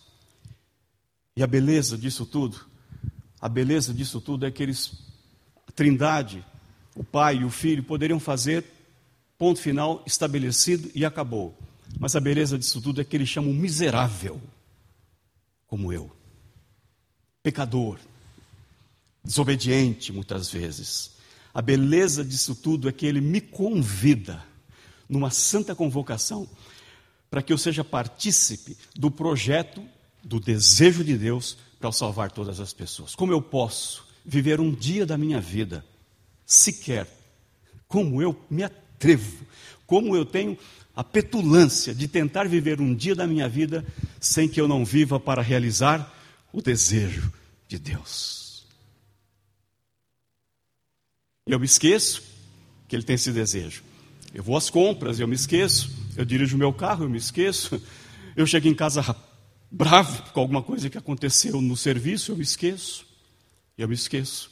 E 1.35 1.43
a 1.43 1.47
beleza 1.47 1.97
disso 1.97 2.25
tudo, 2.25 2.59
a 3.39 3.47
beleza 3.47 3.93
disso 3.93 4.19
tudo 4.19 4.45
é 4.45 4.51
que 4.51 4.63
eles, 4.63 4.93
a 5.67 5.71
Trindade, 5.71 6.45
o 6.95 7.03
Pai 7.03 7.37
e 7.37 7.45
o 7.45 7.49
Filho 7.49 7.83
poderiam 7.83 8.19
fazer 8.19 8.65
ponto 9.37 9.59
final 9.59 10.03
estabelecido 10.05 10.89
e 10.95 11.05
acabou. 11.05 11.57
Mas 11.97 12.15
a 12.15 12.19
beleza 12.19 12.57
disso 12.57 12.81
tudo 12.81 13.01
é 13.01 13.03
que 13.03 13.15
ele 13.15 13.25
chama 13.25 13.47
um 13.47 13.53
miserável, 13.53 14.41
como 15.65 15.91
eu, 15.93 16.11
pecador, 17.41 17.97
desobediente 19.23 20.11
muitas 20.11 20.51
vezes. 20.51 21.17
A 21.53 21.61
beleza 21.61 22.23
disso 22.23 22.55
tudo 22.55 22.87
é 22.89 22.91
que 22.91 23.05
ele 23.05 23.21
me 23.21 23.41
convida 23.41 24.43
numa 25.07 25.31
santa 25.31 25.73
convocação 25.73 26.47
para 27.29 27.41
que 27.41 27.51
eu 27.51 27.57
seja 27.57 27.83
partícipe 27.83 28.77
do 28.95 29.09
projeto, 29.09 29.83
do 30.23 30.39
desejo 30.39 31.03
de 31.03 31.17
Deus 31.17 31.57
para 31.79 31.91
salvar 31.91 32.31
todas 32.31 32.59
as 32.59 32.73
pessoas. 32.73 33.15
Como 33.15 33.31
eu 33.31 33.41
posso 33.41 34.05
viver 34.25 34.59
um 34.59 34.73
dia 34.73 35.05
da 35.05 35.17
minha 35.17 35.39
vida 35.39 35.85
sequer 36.45 37.07
como 37.87 38.21
eu 38.21 38.39
me 38.49 38.63
atrevo 38.63 39.45
como 39.89 40.15
eu 40.15 40.23
tenho 40.23 40.55
a 40.99 41.03
petulância 41.03 41.95
de 41.95 42.09
tentar 42.09 42.45
viver 42.45 42.81
um 42.81 42.93
dia 42.93 43.15
da 43.15 43.25
minha 43.25 43.47
vida 43.47 43.85
sem 44.19 44.49
que 44.49 44.59
eu 44.59 44.67
não 44.67 44.83
viva 44.83 45.17
para 45.17 45.41
realizar 45.41 46.13
o 46.51 46.61
desejo 46.61 47.31
de 47.69 47.79
Deus. 47.79 48.67
Eu 51.47 51.57
me 51.57 51.65
esqueço 51.65 52.21
que 52.85 52.97
Ele 52.97 53.03
tem 53.03 53.13
esse 53.13 53.31
desejo. 53.31 53.81
Eu 54.33 54.43
vou 54.43 54.57
às 54.57 54.69
compras, 54.69 55.21
eu 55.21 55.27
me 55.27 55.35
esqueço. 55.35 55.89
Eu 56.17 56.25
dirijo 56.25 56.57
meu 56.57 56.73
carro, 56.73 57.05
eu 57.05 57.09
me 57.09 57.17
esqueço. 57.17 57.81
Eu 58.35 58.45
chego 58.45 58.67
em 58.67 58.75
casa 58.75 59.15
bravo 59.71 60.33
com 60.33 60.41
alguma 60.41 60.61
coisa 60.61 60.89
que 60.89 60.97
aconteceu 60.97 61.61
no 61.61 61.77
serviço, 61.77 62.33
eu 62.33 62.35
me 62.35 62.43
esqueço. 62.43 63.05
Eu 63.77 63.87
me 63.87 63.95
esqueço. 63.95 64.51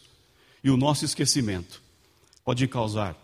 E 0.63 0.69
o 0.69 0.77
nosso 0.77 1.03
esquecimento 1.03 1.81
pode 2.45 2.65
causar 2.69 3.17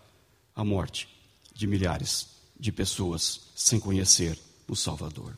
a 0.54 0.66
morte 0.66 1.08
de 1.56 1.66
milhares 1.66 2.33
de 2.64 2.72
pessoas 2.72 3.42
sem 3.54 3.78
conhecer 3.78 4.40
o 4.70 4.74
Salvador. 4.74 5.38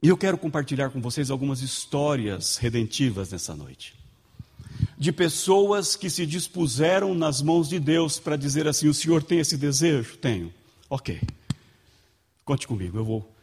E 0.00 0.06
eu 0.06 0.16
quero 0.16 0.38
compartilhar 0.38 0.90
com 0.90 1.00
vocês 1.00 1.28
algumas 1.28 1.60
histórias 1.60 2.56
redentivas 2.56 3.32
nessa 3.32 3.56
noite. 3.56 3.92
De 4.96 5.10
pessoas 5.10 5.96
que 5.96 6.08
se 6.08 6.24
dispuseram 6.24 7.16
nas 7.16 7.42
mãos 7.42 7.68
de 7.68 7.80
Deus 7.80 8.16
para 8.16 8.36
dizer 8.36 8.68
assim: 8.68 8.86
o 8.86 8.94
Senhor 8.94 9.24
tem 9.24 9.40
esse 9.40 9.56
desejo? 9.56 10.16
Tenho. 10.18 10.54
Ok. 10.88 11.20
Conte 12.44 12.68
comigo, 12.68 12.96
eu 12.98 13.04
vou, 13.04 13.34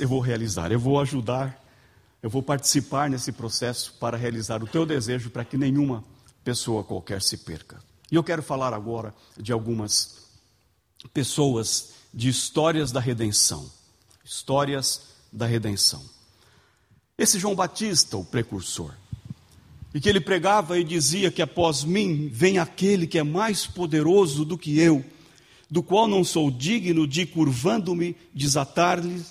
eu 0.00 0.08
vou 0.08 0.18
realizar, 0.18 0.72
eu 0.72 0.80
vou 0.80 1.00
ajudar, 1.00 1.64
eu 2.20 2.28
vou 2.28 2.42
participar 2.42 3.08
nesse 3.08 3.30
processo 3.30 3.94
para 4.00 4.16
realizar 4.16 4.60
o 4.60 4.66
teu 4.66 4.84
desejo 4.84 5.30
para 5.30 5.44
que 5.44 5.56
nenhuma 5.56 6.02
pessoa 6.42 6.82
qualquer 6.82 7.22
se 7.22 7.36
perca. 7.36 7.80
E 8.10 8.16
eu 8.16 8.24
quero 8.24 8.42
falar 8.42 8.74
agora 8.74 9.14
de 9.36 9.52
algumas 9.52 10.17
pessoas 11.12 11.90
de 12.12 12.28
histórias 12.28 12.90
da 12.90 13.00
redenção. 13.00 13.70
Histórias 14.24 15.02
da 15.32 15.46
redenção. 15.46 16.02
Esse 17.16 17.38
João 17.38 17.54
Batista, 17.54 18.16
o 18.16 18.24
precursor, 18.24 18.92
e 19.94 20.00
que 20.00 20.08
ele 20.08 20.20
pregava 20.20 20.78
e 20.78 20.84
dizia 20.84 21.30
que 21.30 21.42
após 21.42 21.82
mim 21.82 22.28
vem 22.32 22.58
aquele 22.58 23.06
que 23.06 23.18
é 23.18 23.22
mais 23.22 23.66
poderoso 23.66 24.44
do 24.44 24.58
que 24.58 24.78
eu, 24.78 25.04
do 25.70 25.82
qual 25.82 26.06
não 26.06 26.24
sou 26.24 26.50
digno 26.50 27.06
de, 27.06 27.26
curvando-me, 27.26 28.16
desatar-lhe 28.34 29.22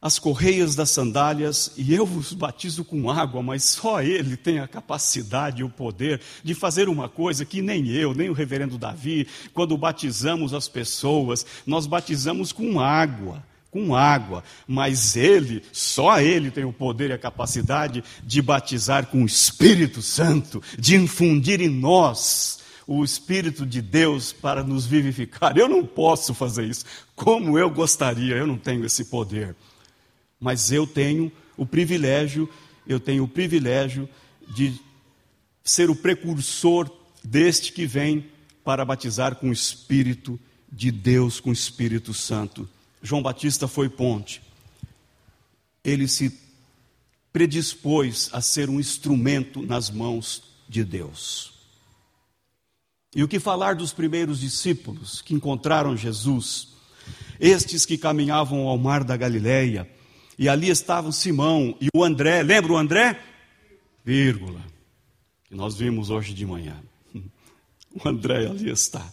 as 0.00 0.18
correias 0.18 0.74
das 0.74 0.90
sandálias 0.90 1.72
e 1.76 1.94
eu 1.94 2.04
vos 2.04 2.32
batizo 2.32 2.84
com 2.84 3.10
água, 3.10 3.42
mas 3.42 3.64
só 3.64 4.02
Ele 4.02 4.36
tem 4.36 4.58
a 4.58 4.68
capacidade 4.68 5.62
e 5.62 5.64
o 5.64 5.70
poder 5.70 6.20
de 6.44 6.54
fazer 6.54 6.88
uma 6.88 7.08
coisa 7.08 7.44
que 7.44 7.62
nem 7.62 7.88
eu, 7.88 8.14
nem 8.14 8.28
o 8.28 8.34
reverendo 8.34 8.78
Davi, 8.78 9.26
quando 9.54 9.76
batizamos 9.76 10.52
as 10.52 10.68
pessoas, 10.68 11.46
nós 11.66 11.86
batizamos 11.86 12.52
com 12.52 12.78
água. 12.78 13.42
Com 13.70 13.94
água, 13.94 14.42
mas 14.66 15.16
Ele, 15.16 15.62
só 15.70 16.18
Ele 16.18 16.50
tem 16.50 16.64
o 16.64 16.72
poder 16.72 17.10
e 17.10 17.12
a 17.12 17.18
capacidade 17.18 18.02
de 18.24 18.40
batizar 18.40 19.06
com 19.06 19.22
o 19.22 19.26
Espírito 19.26 20.00
Santo, 20.00 20.62
de 20.78 20.96
infundir 20.96 21.60
em 21.60 21.68
nós 21.68 22.60
o 22.86 23.04
Espírito 23.04 23.66
de 23.66 23.82
Deus 23.82 24.32
para 24.32 24.62
nos 24.62 24.86
vivificar. 24.86 25.58
Eu 25.58 25.68
não 25.68 25.84
posso 25.84 26.32
fazer 26.32 26.64
isso, 26.64 26.86
como 27.14 27.58
eu 27.58 27.68
gostaria, 27.68 28.36
eu 28.36 28.46
não 28.46 28.56
tenho 28.56 28.84
esse 28.86 29.06
poder 29.06 29.54
mas 30.40 30.70
eu 30.70 30.86
tenho 30.86 31.32
o 31.56 31.64
privilégio, 31.64 32.48
eu 32.86 33.00
tenho 33.00 33.24
o 33.24 33.28
privilégio 33.28 34.08
de 34.54 34.80
ser 35.62 35.90
o 35.90 35.96
precursor 35.96 36.90
deste 37.22 37.72
que 37.72 37.86
vem 37.86 38.30
para 38.64 38.84
batizar 38.84 39.36
com 39.36 39.48
o 39.48 39.52
Espírito 39.52 40.38
de 40.70 40.90
Deus, 40.90 41.40
com 41.40 41.50
o 41.50 41.52
Espírito 41.52 42.12
Santo. 42.12 42.68
João 43.02 43.22
Batista 43.22 43.66
foi 43.66 43.88
ponte. 43.88 44.42
Ele 45.84 46.08
se 46.08 46.38
predispôs 47.32 48.30
a 48.32 48.40
ser 48.40 48.68
um 48.68 48.80
instrumento 48.80 49.62
nas 49.62 49.90
mãos 49.90 50.42
de 50.68 50.82
Deus. 50.84 51.52
E 53.14 53.22
o 53.22 53.28
que 53.28 53.38
falar 53.38 53.74
dos 53.74 53.92
primeiros 53.92 54.40
discípulos 54.40 55.22
que 55.22 55.34
encontraram 55.34 55.96
Jesus? 55.96 56.68
Estes 57.38 57.86
que 57.86 57.96
caminhavam 57.96 58.66
ao 58.66 58.76
mar 58.76 59.04
da 59.04 59.16
Galileia, 59.16 59.88
e 60.38 60.48
ali 60.48 60.68
estavam 60.68 61.10
Simão 61.10 61.76
e 61.80 61.88
o 61.94 62.04
André. 62.04 62.42
Lembra 62.42 62.72
o 62.72 62.76
André? 62.76 63.20
Vírgula. 64.04 64.60
Que 65.44 65.54
nós 65.54 65.76
vimos 65.76 66.10
hoje 66.10 66.34
de 66.34 66.44
manhã. 66.46 66.76
O 68.04 68.06
André 68.06 68.46
ali 68.46 68.68
está. 68.68 69.10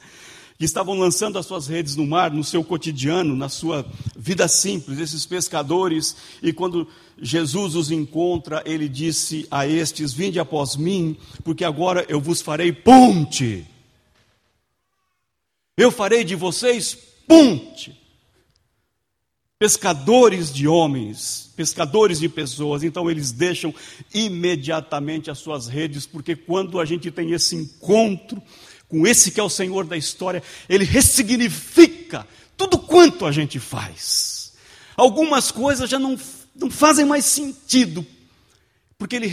Que 0.58 0.66
estavam 0.66 1.00
lançando 1.00 1.40
as 1.40 1.46
suas 1.46 1.68
redes 1.68 1.96
no 1.96 2.06
mar, 2.06 2.32
no 2.32 2.44
seu 2.44 2.62
cotidiano, 2.62 3.34
na 3.34 3.48
sua 3.48 3.90
vida 4.14 4.46
simples, 4.50 5.00
esses 5.00 5.26
pescadores. 5.26 6.18
E 6.42 6.52
quando 6.52 6.86
Jesus 7.18 7.76
os 7.76 7.92
encontra, 7.92 8.62
ele 8.66 8.90
disse 8.90 9.48
a 9.50 9.66
estes: 9.66 10.12
Vinde 10.12 10.38
após 10.38 10.76
mim, 10.76 11.16
porque 11.46 11.64
agora 11.64 12.06
eu 12.10 12.20
vos 12.20 12.42
farei 12.42 12.74
ponte. 12.74 13.66
Eu 15.78 15.90
farei 15.90 16.26
de 16.26 16.36
vocês 16.36 16.98
ponte 17.26 18.03
pescadores 19.64 20.52
de 20.52 20.68
homens, 20.68 21.50
pescadores 21.56 22.20
de 22.20 22.28
pessoas, 22.28 22.84
então 22.84 23.10
eles 23.10 23.32
deixam 23.32 23.74
imediatamente 24.14 25.32
as 25.32 25.38
suas 25.38 25.70
redes, 25.70 26.06
porque 26.06 26.36
quando 26.36 26.82
a 26.82 26.84
gente 26.84 27.10
tem 27.10 27.32
esse 27.32 27.56
encontro 27.56 28.44
com 28.90 29.08
esse 29.08 29.32
que 29.32 29.40
é 29.40 29.44
o 29.44 29.48
Senhor 29.48 29.86
da 29.86 29.96
história, 29.96 30.44
ele 30.68 30.84
ressignifica 30.84 32.28
tudo 32.58 32.78
quanto 32.78 33.26
a 33.26 33.32
gente 33.32 33.58
faz. 33.58 34.52
Algumas 34.98 35.50
coisas 35.50 35.90
já 35.90 35.98
não, 35.98 36.20
não 36.54 36.70
fazem 36.70 37.06
mais 37.06 37.24
sentido, 37.24 38.06
porque 38.98 39.16
Ele 39.16 39.28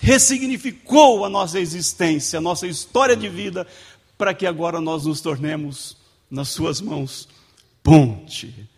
ressignificou 0.00 1.22
a 1.22 1.28
nossa 1.28 1.60
existência, 1.60 2.38
a 2.38 2.40
nossa 2.40 2.66
história 2.66 3.14
de 3.14 3.28
vida, 3.28 3.66
para 4.16 4.32
que 4.32 4.46
agora 4.46 4.80
nós 4.80 5.04
nos 5.04 5.20
tornemos, 5.20 5.98
nas 6.30 6.48
Suas 6.48 6.80
mãos, 6.80 7.28
ponte 7.82 8.74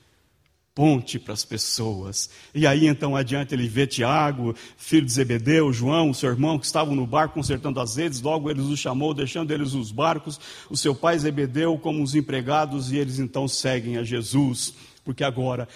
ponte 0.79 1.19
para 1.19 1.35
as 1.35 1.45
pessoas. 1.45 2.31
E 2.55 2.65
aí 2.65 2.87
então 2.87 3.17
adiante 3.17 3.53
ele 3.53 3.67
vê 3.67 3.85
Tiago, 3.85 4.55
filho 4.77 5.05
de 5.05 5.11
Zebedeu, 5.11 5.73
João, 5.73 6.15
seu 6.15 6.31
irmão, 6.31 6.57
que 6.57 6.67
estavam 6.67 6.95
no 6.95 7.05
barco 7.05 7.35
consertando 7.35 7.81
as 7.81 7.97
redes, 7.97 8.21
logo 8.21 8.49
ele 8.49 8.61
os 8.61 8.79
chamou, 8.79 9.13
deixando 9.13 9.51
eles 9.51 9.75
os 9.75 9.91
barcos, 9.91 10.39
o 10.71 10.77
seu 10.77 10.95
pai 10.95 11.19
Zebedeu 11.19 11.77
como 11.79 12.01
os 12.01 12.15
empregados, 12.15 12.93
e 12.93 12.97
eles 12.97 13.19
então 13.19 13.49
seguem 13.49 13.97
a 13.97 14.05
Jesus, 14.05 14.73
porque 15.05 15.25
agora 15.25 15.67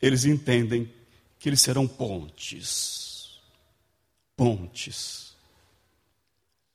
eles 0.00 0.24
entendem 0.24 0.90
que 1.38 1.50
eles 1.50 1.60
serão 1.60 1.86
pontes. 1.86 3.40
Pontes. 4.34 5.34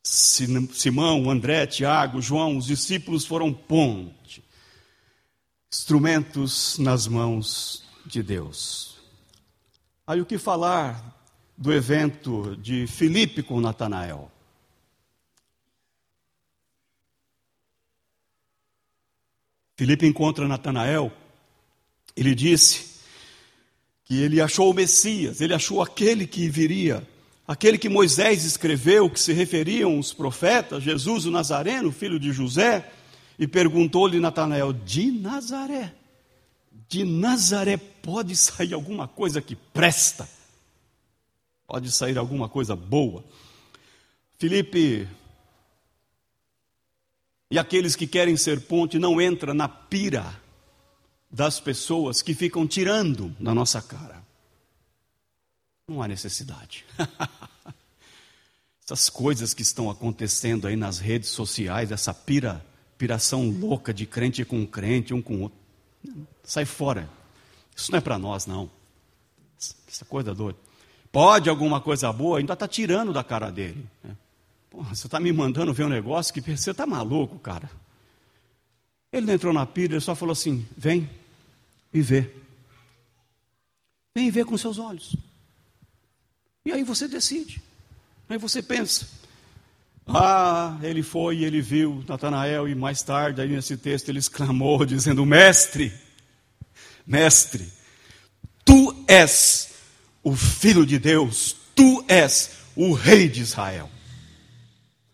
Simão, 0.03 1.31
André, 1.31 1.65
Tiago, 1.65 2.21
João, 2.21 2.57
os 2.57 2.67
discípulos 2.67 3.25
foram 3.25 3.51
pontes 3.51 4.44
instrumentos 5.75 6.79
nas 6.79 7.05
mãos 7.05 7.83
de 8.05 8.23
Deus. 8.23 8.95
Aí 10.07 10.21
o 10.21 10.25
que 10.25 10.37
falar 10.37 11.13
do 11.57 11.73
evento 11.73 12.55
de 12.55 12.87
Filipe 12.87 13.43
com 13.43 13.59
Natanael? 13.59 14.31
Filipe 19.75 20.05
encontra 20.05 20.47
Natanael, 20.47 21.11
ele 22.15 22.33
disse 22.33 23.01
que 24.05 24.21
ele 24.21 24.39
achou 24.39 24.71
o 24.71 24.73
Messias, 24.73 25.41
ele 25.41 25.53
achou 25.53 25.81
aquele 25.81 26.25
que 26.25 26.47
viria, 26.47 27.05
aquele 27.45 27.77
que 27.77 27.89
Moisés 27.89 28.45
escreveu, 28.45 29.09
que 29.09 29.19
se 29.19 29.33
referiam 29.33 29.99
os 29.99 30.13
profetas, 30.13 30.81
Jesus 30.81 31.25
o 31.25 31.31
Nazareno, 31.31 31.91
filho 31.91 32.17
de 32.17 32.31
José. 32.31 32.89
E 33.37 33.47
perguntou-lhe 33.47 34.19
Natanael: 34.19 34.73
De 34.73 35.11
Nazaré? 35.11 35.93
De 36.87 37.03
Nazaré 37.03 37.77
pode 37.77 38.35
sair 38.35 38.73
alguma 38.73 39.07
coisa 39.07 39.41
que 39.41 39.55
presta? 39.55 40.27
Pode 41.67 41.91
sair 41.91 42.17
alguma 42.17 42.47
coisa 42.47 42.75
boa? 42.75 43.23
Felipe 44.37 45.07
e 47.49 47.59
aqueles 47.59 47.95
que 47.95 48.07
querem 48.07 48.35
ser 48.35 48.61
ponte 48.61 48.99
não 48.99 49.21
entra 49.21 49.53
na 49.53 49.67
pira 49.67 50.41
das 51.29 51.59
pessoas 51.59 52.21
que 52.21 52.33
ficam 52.33 52.67
tirando 52.67 53.35
na 53.39 53.53
nossa 53.53 53.81
cara. 53.81 54.23
Não 55.87 56.01
há 56.01 56.07
necessidade. 56.07 56.85
Essas 58.83 59.09
coisas 59.09 59.53
que 59.53 59.61
estão 59.61 59.89
acontecendo 59.89 60.67
aí 60.67 60.75
nas 60.75 60.99
redes 60.99 61.29
sociais, 61.29 61.91
essa 61.91 62.13
pira 62.13 62.63
piração 62.97 63.49
louca 63.49 63.93
de 63.93 64.05
crente 64.05 64.43
com 64.45 64.65
crente, 64.65 65.13
um 65.13 65.21
com 65.21 65.41
outro. 65.41 65.57
Sai 66.43 66.65
fora. 66.65 67.09
Isso 67.75 67.91
não 67.91 67.97
é 67.97 68.01
para 68.01 68.17
nós, 68.17 68.45
não. 68.45 68.69
Essa 69.87 70.05
coisa 70.05 70.33
doida. 70.33 70.57
Pode 71.11 71.49
alguma 71.49 71.79
coisa 71.79 72.11
boa, 72.11 72.39
ainda 72.39 72.53
está 72.53 72.67
tirando 72.67 73.13
da 73.13 73.23
cara 73.23 73.49
dele. 73.49 73.85
Né? 74.03 74.15
Porra, 74.69 74.93
você 74.93 75.07
está 75.07 75.19
me 75.19 75.31
mandando 75.31 75.73
ver 75.73 75.85
um 75.85 75.89
negócio 75.89 76.33
que 76.33 76.41
você 76.41 76.71
está 76.71 76.85
maluco, 76.85 77.39
cara. 77.39 77.69
Ele 79.11 79.25
não 79.25 79.33
entrou 79.33 79.53
na 79.53 79.65
pira, 79.65 79.93
ele 79.93 80.01
só 80.01 80.13
falou 80.13 80.33
assim: 80.33 80.67
vem 80.75 81.09
e 81.93 82.01
vê. 82.01 82.29
Vem 84.13 84.27
e 84.27 84.31
vê 84.31 84.43
com 84.43 84.57
seus 84.57 84.77
olhos. 84.77 85.15
E 86.65 86.71
aí 86.71 86.83
você 86.83 87.07
decide. 87.07 87.61
Aí 88.27 88.37
você 88.37 88.61
pensa. 88.61 89.07
Ah, 90.07 90.77
ele 90.83 91.01
foi 91.01 91.37
e 91.37 91.45
ele 91.45 91.61
viu 91.61 92.03
Natanael, 92.07 92.67
e 92.67 92.75
mais 92.75 93.01
tarde, 93.01 93.41
aí 93.41 93.47
nesse 93.49 93.75
texto, 93.75 94.09
ele 94.09 94.19
exclamou, 94.19 94.85
dizendo: 94.85 95.25
Mestre, 95.25 95.91
mestre, 97.05 97.71
tu 98.63 99.03
és 99.07 99.73
o 100.23 100.35
filho 100.35 100.85
de 100.85 100.99
Deus, 100.99 101.55
tu 101.73 102.05
és 102.07 102.51
o 102.75 102.93
rei 102.93 103.27
de 103.27 103.41
Israel. 103.41 103.89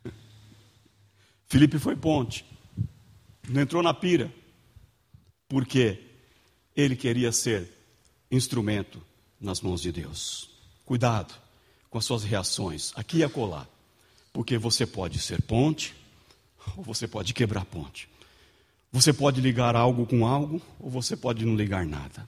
Felipe 1.47 1.79
foi 1.79 1.95
ponte, 1.95 2.45
não 3.47 3.61
entrou 3.61 3.81
na 3.81 3.93
pira, 3.93 4.31
porque 5.47 6.01
ele 6.75 6.95
queria 6.95 7.31
ser 7.31 7.69
instrumento 8.29 9.01
nas 9.39 9.61
mãos 9.61 9.81
de 9.81 9.91
Deus. 9.91 10.49
Cuidado 10.85 11.33
com 11.89 11.97
as 11.97 12.05
suas 12.05 12.23
reações, 12.23 12.91
aqui 12.95 13.17
e 13.17 13.23
acolá. 13.23 13.67
Porque 14.33 14.57
você 14.57 14.85
pode 14.85 15.19
ser 15.19 15.41
ponte, 15.41 15.95
ou 16.77 16.83
você 16.83 17.07
pode 17.07 17.33
quebrar 17.33 17.65
ponte. 17.65 18.07
Você 18.91 19.13
pode 19.13 19.39
ligar 19.39 19.75
algo 19.75 20.05
com 20.05 20.25
algo, 20.25 20.61
ou 20.79 20.89
você 20.89 21.15
pode 21.15 21.45
não 21.45 21.55
ligar 21.55 21.85
nada. 21.85 22.27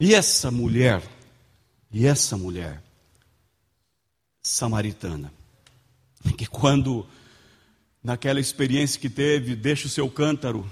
E 0.00 0.14
essa 0.14 0.50
mulher, 0.50 1.02
e 1.92 2.06
essa 2.06 2.36
mulher 2.36 2.82
samaritana, 4.42 5.32
que 6.36 6.46
quando, 6.46 7.06
naquela 8.02 8.40
experiência 8.40 9.00
que 9.00 9.08
teve, 9.08 9.54
deixa 9.54 9.86
o 9.86 9.90
seu 9.90 10.10
cântaro, 10.10 10.68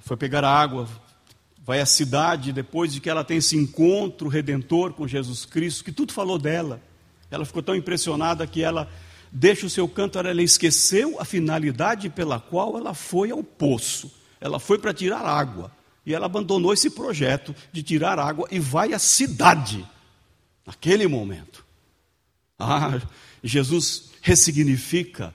foi 0.00 0.16
pegar 0.18 0.44
a 0.44 0.50
água, 0.50 0.86
vai 1.66 1.80
à 1.80 1.86
cidade 1.86 2.52
depois 2.52 2.92
de 2.92 3.00
que 3.00 3.10
ela 3.10 3.24
tem 3.24 3.38
esse 3.38 3.56
encontro 3.56 4.28
redentor 4.28 4.92
com 4.92 5.08
Jesus 5.08 5.44
Cristo, 5.44 5.82
que 5.82 5.90
tudo 5.90 6.12
falou 6.12 6.38
dela. 6.38 6.80
Ela 7.28 7.44
ficou 7.44 7.60
tão 7.60 7.74
impressionada 7.74 8.46
que 8.46 8.62
ela 8.62 8.88
deixa 9.32 9.66
o 9.66 9.70
seu 9.70 9.88
canto, 9.88 10.16
ela 10.16 10.42
esqueceu 10.42 11.20
a 11.20 11.24
finalidade 11.24 12.08
pela 12.08 12.38
qual 12.38 12.78
ela 12.78 12.94
foi 12.94 13.32
ao 13.32 13.42
poço. 13.42 14.10
Ela 14.40 14.60
foi 14.60 14.78
para 14.78 14.94
tirar 14.94 15.26
água. 15.26 15.72
E 16.06 16.14
ela 16.14 16.26
abandonou 16.26 16.72
esse 16.72 16.88
projeto 16.88 17.52
de 17.72 17.82
tirar 17.82 18.16
água 18.16 18.46
e 18.48 18.60
vai 18.60 18.92
à 18.92 18.98
cidade, 18.98 19.84
naquele 20.64 21.08
momento. 21.08 21.66
Ah, 22.56 23.00
Jesus 23.42 24.10
ressignifica 24.22 25.34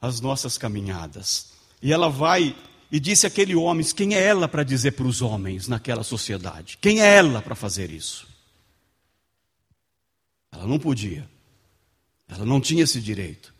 as 0.00 0.20
nossas 0.20 0.56
caminhadas. 0.56 1.50
E 1.82 1.92
ela 1.92 2.08
vai 2.08 2.54
e 2.90 2.98
disse 2.98 3.26
aquele 3.26 3.54
homem: 3.54 3.86
Quem 3.86 4.14
é 4.14 4.22
ela 4.22 4.48
para 4.48 4.64
dizer 4.64 4.92
para 4.92 5.06
os 5.06 5.22
homens 5.22 5.68
naquela 5.68 6.02
sociedade? 6.02 6.78
Quem 6.80 7.00
é 7.00 7.16
ela 7.16 7.40
para 7.40 7.54
fazer 7.54 7.90
isso? 7.90 8.26
Ela 10.52 10.66
não 10.66 10.78
podia. 10.78 11.28
Ela 12.28 12.44
não 12.44 12.60
tinha 12.60 12.84
esse 12.84 13.00
direito. 13.00 13.54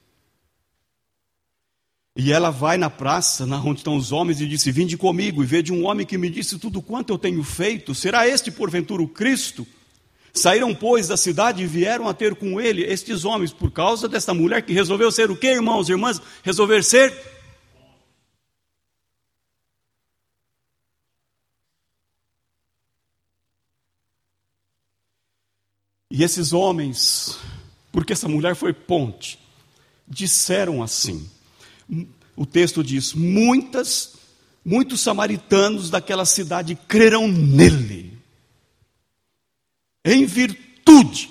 E 2.17 2.33
ela 2.33 2.51
vai 2.51 2.77
na 2.77 2.91
praça, 2.91 3.47
na 3.47 3.59
onde 3.63 3.81
estão 3.81 3.97
os 3.97 4.11
homens, 4.11 4.41
e 4.41 4.47
disse: 4.47 4.73
Vinde 4.73 4.97
comigo 4.97 5.43
e 5.43 5.47
vede 5.47 5.73
um 5.73 5.87
homem 5.87 6.05
que 6.05 6.19
me 6.19 6.29
disse 6.29 6.59
tudo 6.59 6.83
quanto 6.83 7.13
eu 7.13 7.19
tenho 7.19 7.43
feito. 7.45 7.95
Será 7.95 8.27
este, 8.27 8.51
porventura, 8.51 9.03
o 9.03 9.09
Cristo? 9.09 9.67
Saíram, 10.33 10.75
pois, 10.75 11.09
da 11.09 11.17
cidade 11.17 11.63
e 11.63 11.67
vieram 11.67 12.09
a 12.09 12.15
ter 12.15 12.37
com 12.37 12.61
ele 12.61 12.85
estes 12.85 13.25
homens, 13.25 13.53
por 13.53 13.71
causa 13.71 14.09
desta 14.09 14.33
mulher 14.33 14.63
que 14.63 14.73
resolveu 14.73 15.11
ser 15.11 15.31
o 15.31 15.37
que, 15.37 15.49
irmãos 15.49 15.89
e 15.89 15.93
irmãs? 15.93 16.21
Resolver 16.43 16.85
ser 16.85 17.13
E 26.21 26.23
esses 26.23 26.53
homens, 26.53 27.39
porque 27.91 28.13
essa 28.13 28.29
mulher 28.29 28.55
foi 28.55 28.75
ponte, 28.75 29.39
disseram 30.07 30.83
assim. 30.83 31.27
O 32.37 32.45
texto 32.45 32.85
diz: 32.85 33.15
muitas, 33.15 34.17
muitos 34.63 35.01
samaritanos 35.01 35.89
daquela 35.89 36.27
cidade 36.27 36.75
creram 36.87 37.27
nele, 37.27 38.19
em 40.05 40.27
virtude 40.27 41.31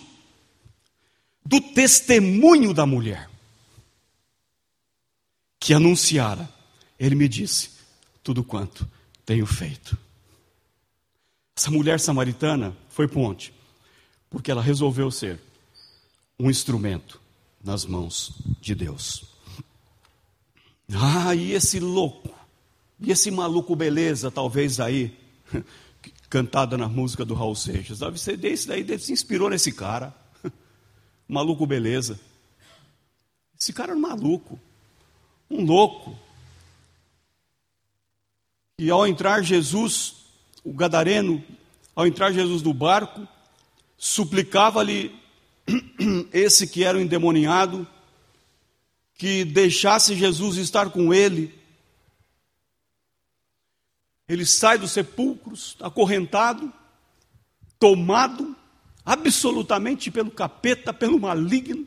do 1.45 1.62
testemunho 1.62 2.73
da 2.73 2.88
mulher 2.88 3.30
que 5.60 5.71
anunciara. 5.71 6.52
Ele 6.99 7.13
me 7.13 7.28
disse: 7.28 7.73
tudo 8.23 8.43
quanto 8.43 8.89
tenho 9.23 9.45
feito. 9.45 9.95
Essa 11.56 11.69
mulher 11.69 11.99
samaritana 11.99 12.75
foi 12.89 13.08
ponte 13.08 13.59
porque 14.30 14.52
ela 14.52 14.62
resolveu 14.62 15.10
ser 15.10 15.39
um 16.39 16.50
instrumento 16.50 17.20
nas 17.63 17.86
mãos 17.86 18.34
de 18.62 18.74
Deus. 18.74 19.26
Ah, 20.94 21.36
e 21.36 21.52
esse 21.52 21.80
louco, 21.80 22.34
e 23.00 23.12
esse 23.12 23.30
maluco 23.30 23.76
beleza, 23.76 24.32
talvez 24.32 24.80
aí, 24.80 25.18
cantada 26.30 26.78
na 26.78 26.88
música 26.88 27.26
do 27.26 27.34
Raul 27.34 27.56
Seixas, 27.56 28.00
deve 28.00 28.20
ser 28.20 28.38
desse 28.38 28.68
daí, 28.68 28.84
deve 28.84 29.04
se 29.04 29.12
inspirou 29.12 29.50
nesse 29.50 29.72
cara, 29.72 30.15
maluco 31.28 31.65
beleza. 31.65 32.20
Esse 33.60 33.74
cara 33.74 33.92
era 33.92 33.98
um 33.98 34.02
maluco, 34.02 34.60
um 35.50 35.65
louco, 35.65 36.18
E 38.80 38.89
ao 38.89 39.06
entrar 39.06 39.44
Jesus, 39.44 40.15
o 40.63 40.72
gadareno, 40.72 41.44
ao 41.94 42.08
entrar 42.08 42.32
Jesus 42.32 42.62
no 42.62 42.74
barco, 42.74 43.28
suplicava-lhe 44.00 45.14
esse 46.32 46.66
que 46.66 46.86
era 46.86 46.98
o 46.98 47.02
endemoniado 47.02 47.86
que 49.14 49.44
deixasse 49.44 50.16
Jesus 50.16 50.56
estar 50.56 50.90
com 50.90 51.14
ele. 51.14 51.54
Ele 54.28 54.46
sai 54.46 54.78
dos 54.78 54.92
sepulcros, 54.92 55.76
acorrentado, 55.82 56.72
tomado 57.78 58.56
absolutamente 59.04 60.10
pelo 60.10 60.32
capeta, 60.32 60.94
pelo 60.94 61.20
maligno, 61.20 61.86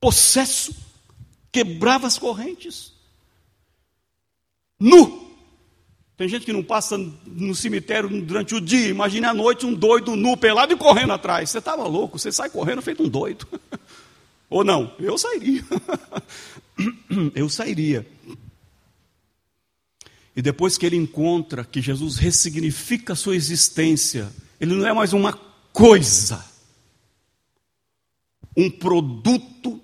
possesso, 0.00 0.74
quebrava 1.50 2.06
as 2.06 2.18
correntes, 2.18 2.94
nu. 4.80 5.31
Tem 6.16 6.28
gente 6.28 6.44
que 6.44 6.52
não 6.52 6.62
passa 6.62 6.98
no 7.26 7.54
cemitério 7.54 8.08
durante 8.22 8.54
o 8.54 8.60
dia, 8.60 8.88
imagine 8.88 9.26
à 9.26 9.34
noite 9.34 9.66
um 9.66 9.74
doido 9.74 10.14
nu, 10.14 10.36
pelado 10.36 10.72
e 10.72 10.76
correndo 10.76 11.12
atrás. 11.12 11.50
Você 11.50 11.58
estava 11.58 11.84
louco, 11.84 12.18
você 12.18 12.30
sai 12.30 12.50
correndo 12.50 12.82
feito 12.82 13.02
um 13.02 13.08
doido. 13.08 13.46
Ou 14.48 14.62
não? 14.62 14.94
Eu 14.98 15.16
sairia. 15.16 15.64
Eu 17.34 17.48
sairia. 17.48 18.06
E 20.34 20.40
depois 20.40 20.78
que 20.78 20.86
ele 20.86 20.96
encontra 20.96 21.64
que 21.64 21.80
Jesus 21.80 22.16
ressignifica 22.16 23.12
a 23.12 23.16
sua 23.16 23.36
existência, 23.36 24.32
ele 24.60 24.74
não 24.74 24.86
é 24.86 24.92
mais 24.92 25.12
uma 25.12 25.38
coisa, 25.72 26.44
um 28.56 28.70
produto 28.70 29.80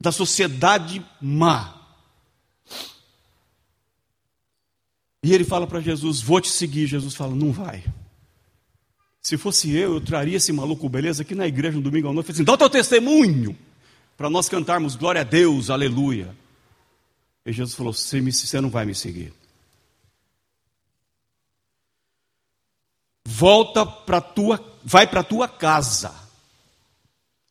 da 0.00 0.12
sociedade 0.12 1.04
má. 1.20 1.77
E 5.22 5.32
ele 5.32 5.44
fala 5.44 5.66
para 5.66 5.80
Jesus: 5.80 6.20
Vou 6.20 6.40
te 6.40 6.48
seguir. 6.48 6.86
Jesus 6.86 7.14
fala: 7.14 7.34
Não 7.34 7.52
vai. 7.52 7.84
Se 9.20 9.36
fosse 9.36 9.74
eu, 9.74 9.94
eu 9.94 10.00
traria 10.00 10.36
esse 10.36 10.52
maluco 10.52 10.88
beleza 10.88 11.22
aqui 11.22 11.34
na 11.34 11.46
igreja 11.46 11.76
no 11.76 11.82
domingo 11.82 12.08
à 12.08 12.12
noite 12.12 12.30
assim: 12.30 12.44
dá 12.44 12.52
o 12.52 12.58
teu 12.58 12.70
testemunho 12.70 13.56
para 14.16 14.30
nós 14.30 14.48
cantarmos 14.48 14.96
glória 14.96 15.20
a 15.20 15.24
Deus, 15.24 15.70
aleluia. 15.70 16.34
E 17.44 17.52
Jesus 17.52 17.74
falou: 17.74 17.92
você, 17.92 18.20
me, 18.20 18.32
você 18.32 18.60
não 18.60 18.70
vai 18.70 18.84
me 18.84 18.94
seguir. 18.94 19.32
Volta 23.26 23.84
para 23.84 24.20
tua, 24.20 24.78
vai 24.82 25.06
para 25.06 25.22
tua 25.22 25.48
casa 25.48 26.14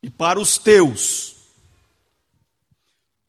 e 0.01 0.10
para 0.10 0.39
os 0.39 0.58
teus. 0.58 1.36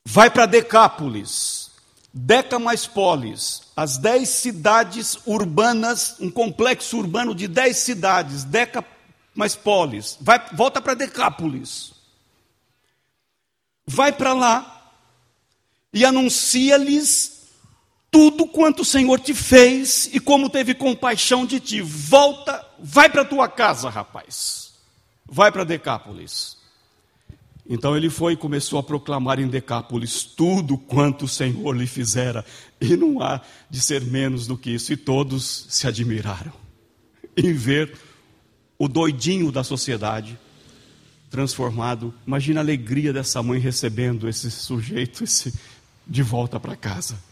Vai 0.05 0.31
para 0.31 0.46
Decápolis 0.46 1.68
Deca 2.12 2.59
mais 2.59 2.87
polis, 2.87 3.62
as 3.78 3.96
dez 3.96 4.28
cidades 4.30 5.20
urbanas, 5.24 6.16
um 6.18 6.28
complexo 6.28 6.98
urbano 6.98 7.32
de 7.32 7.46
dez 7.46 7.76
cidades, 7.76 8.42
Deca 8.42 8.84
mais 9.32 9.54
polis, 9.54 10.18
vai, 10.20 10.44
volta 10.52 10.82
para 10.82 10.94
Decápolis. 10.94 11.92
Vai 13.86 14.10
para 14.10 14.32
lá 14.32 14.92
e 15.92 16.04
anuncia-lhes 16.04 17.50
tudo 18.10 18.48
quanto 18.48 18.82
o 18.82 18.84
Senhor 18.84 19.20
te 19.20 19.32
fez 19.32 20.10
e 20.12 20.18
como 20.18 20.50
teve 20.50 20.74
compaixão 20.74 21.46
de 21.46 21.60
ti. 21.60 21.80
Volta, 21.80 22.66
vai 22.80 23.08
para 23.08 23.24
tua 23.24 23.46
casa, 23.46 23.88
rapaz. 23.88 24.72
Vai 25.24 25.52
para 25.52 25.62
Decápolis. 25.62 26.58
Então 27.68 27.94
ele 27.94 28.09
foi 28.09 28.33
e 28.33 28.37
começou 28.37 28.78
a 28.78 28.83
proclamar 28.83 29.38
em 29.38 29.46
Decápolis 29.46 30.22
tudo 30.24 30.78
quanto 30.78 31.26
o 31.26 31.28
Senhor 31.28 31.76
lhe 31.76 31.87
fizera, 31.87 32.44
e 32.81 32.96
não 32.96 33.20
há 33.20 33.42
de 33.68 33.81
ser 33.81 34.02
menos 34.02 34.46
do 34.46 34.57
que 34.57 34.70
isso, 34.70 34.92
e 34.92 34.96
todos 34.96 35.66
se 35.68 35.87
admiraram 35.87 36.52
em 37.37 37.52
ver 37.52 37.96
o 38.78 38.88
doidinho 38.88 39.52
da 39.52 39.62
sociedade 39.62 40.38
transformado. 41.31 42.14
Imagina 42.26 42.61
a 42.61 42.62
alegria 42.62 43.12
dessa 43.12 43.42
mãe 43.42 43.61
recebendo 43.61 44.28
esse 44.28 44.50
sujeito 44.50 45.24
esse, 45.24 45.52
de 46.07 46.22
volta 46.22 46.59
para 46.59 46.74
casa. 46.74 47.22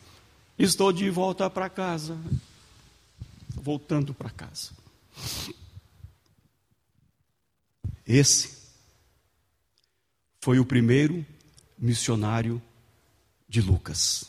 Estou 0.59 0.93
de 0.93 1.09
volta 1.09 1.49
para 1.49 1.71
casa, 1.71 2.17
voltando 3.55 4.13
para 4.13 4.31
casa. 4.31 4.71
Esse 8.07 8.56
foi 10.47 10.61
o 10.61 10.65
primeiro 10.65 11.27
missionário 11.77 12.63
de 13.49 13.61
Lucas. 13.61 14.27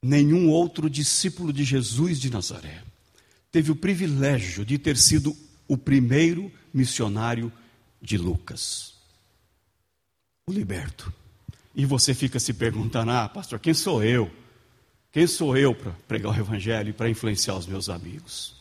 Nenhum 0.00 0.48
outro 0.48 0.88
discípulo 0.88 1.52
de 1.52 1.64
Jesus 1.64 2.20
de 2.20 2.30
Nazaré 2.30 2.84
teve 3.50 3.72
o 3.72 3.74
privilégio 3.74 4.64
de 4.64 4.78
ter 4.78 4.96
sido 4.96 5.36
o 5.66 5.76
primeiro 5.76 6.52
missionário 6.72 7.52
de 8.00 8.16
Lucas. 8.16 8.94
O 10.46 10.52
liberto. 10.52 11.12
E 11.74 11.84
você 11.84 12.14
fica 12.14 12.38
se 12.38 12.54
perguntando: 12.54 13.10
ah, 13.10 13.28
pastor, 13.28 13.58
quem 13.58 13.74
sou 13.74 14.04
eu? 14.04 14.30
Quem 15.10 15.26
sou 15.26 15.56
eu 15.56 15.74
para 15.74 15.90
pregar 16.06 16.32
o 16.32 16.40
evangelho 16.40 16.90
e 16.90 16.92
para 16.92 17.10
influenciar 17.10 17.56
os 17.56 17.66
meus 17.66 17.88
amigos? 17.88 18.57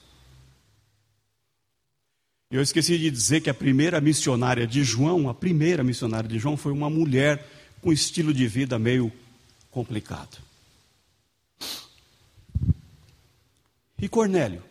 Eu 2.49 2.61
esqueci 2.61 2.97
de 2.97 3.11
dizer 3.11 3.41
que 3.41 3.49
a 3.49 3.53
primeira 3.53 3.99
missionária 3.99 4.65
de 4.65 4.81
João, 4.81 5.27
a 5.27 5.33
primeira 5.33 5.83
missionária 5.83 6.29
de 6.29 6.39
João, 6.39 6.55
foi 6.55 6.71
uma 6.71 6.89
mulher 6.89 7.45
com 7.81 7.91
estilo 7.91 8.33
de 8.33 8.47
vida 8.47 8.79
meio 8.79 9.11
complicado. 9.69 10.37
E 13.99 14.07
Cornélio, 14.07 14.63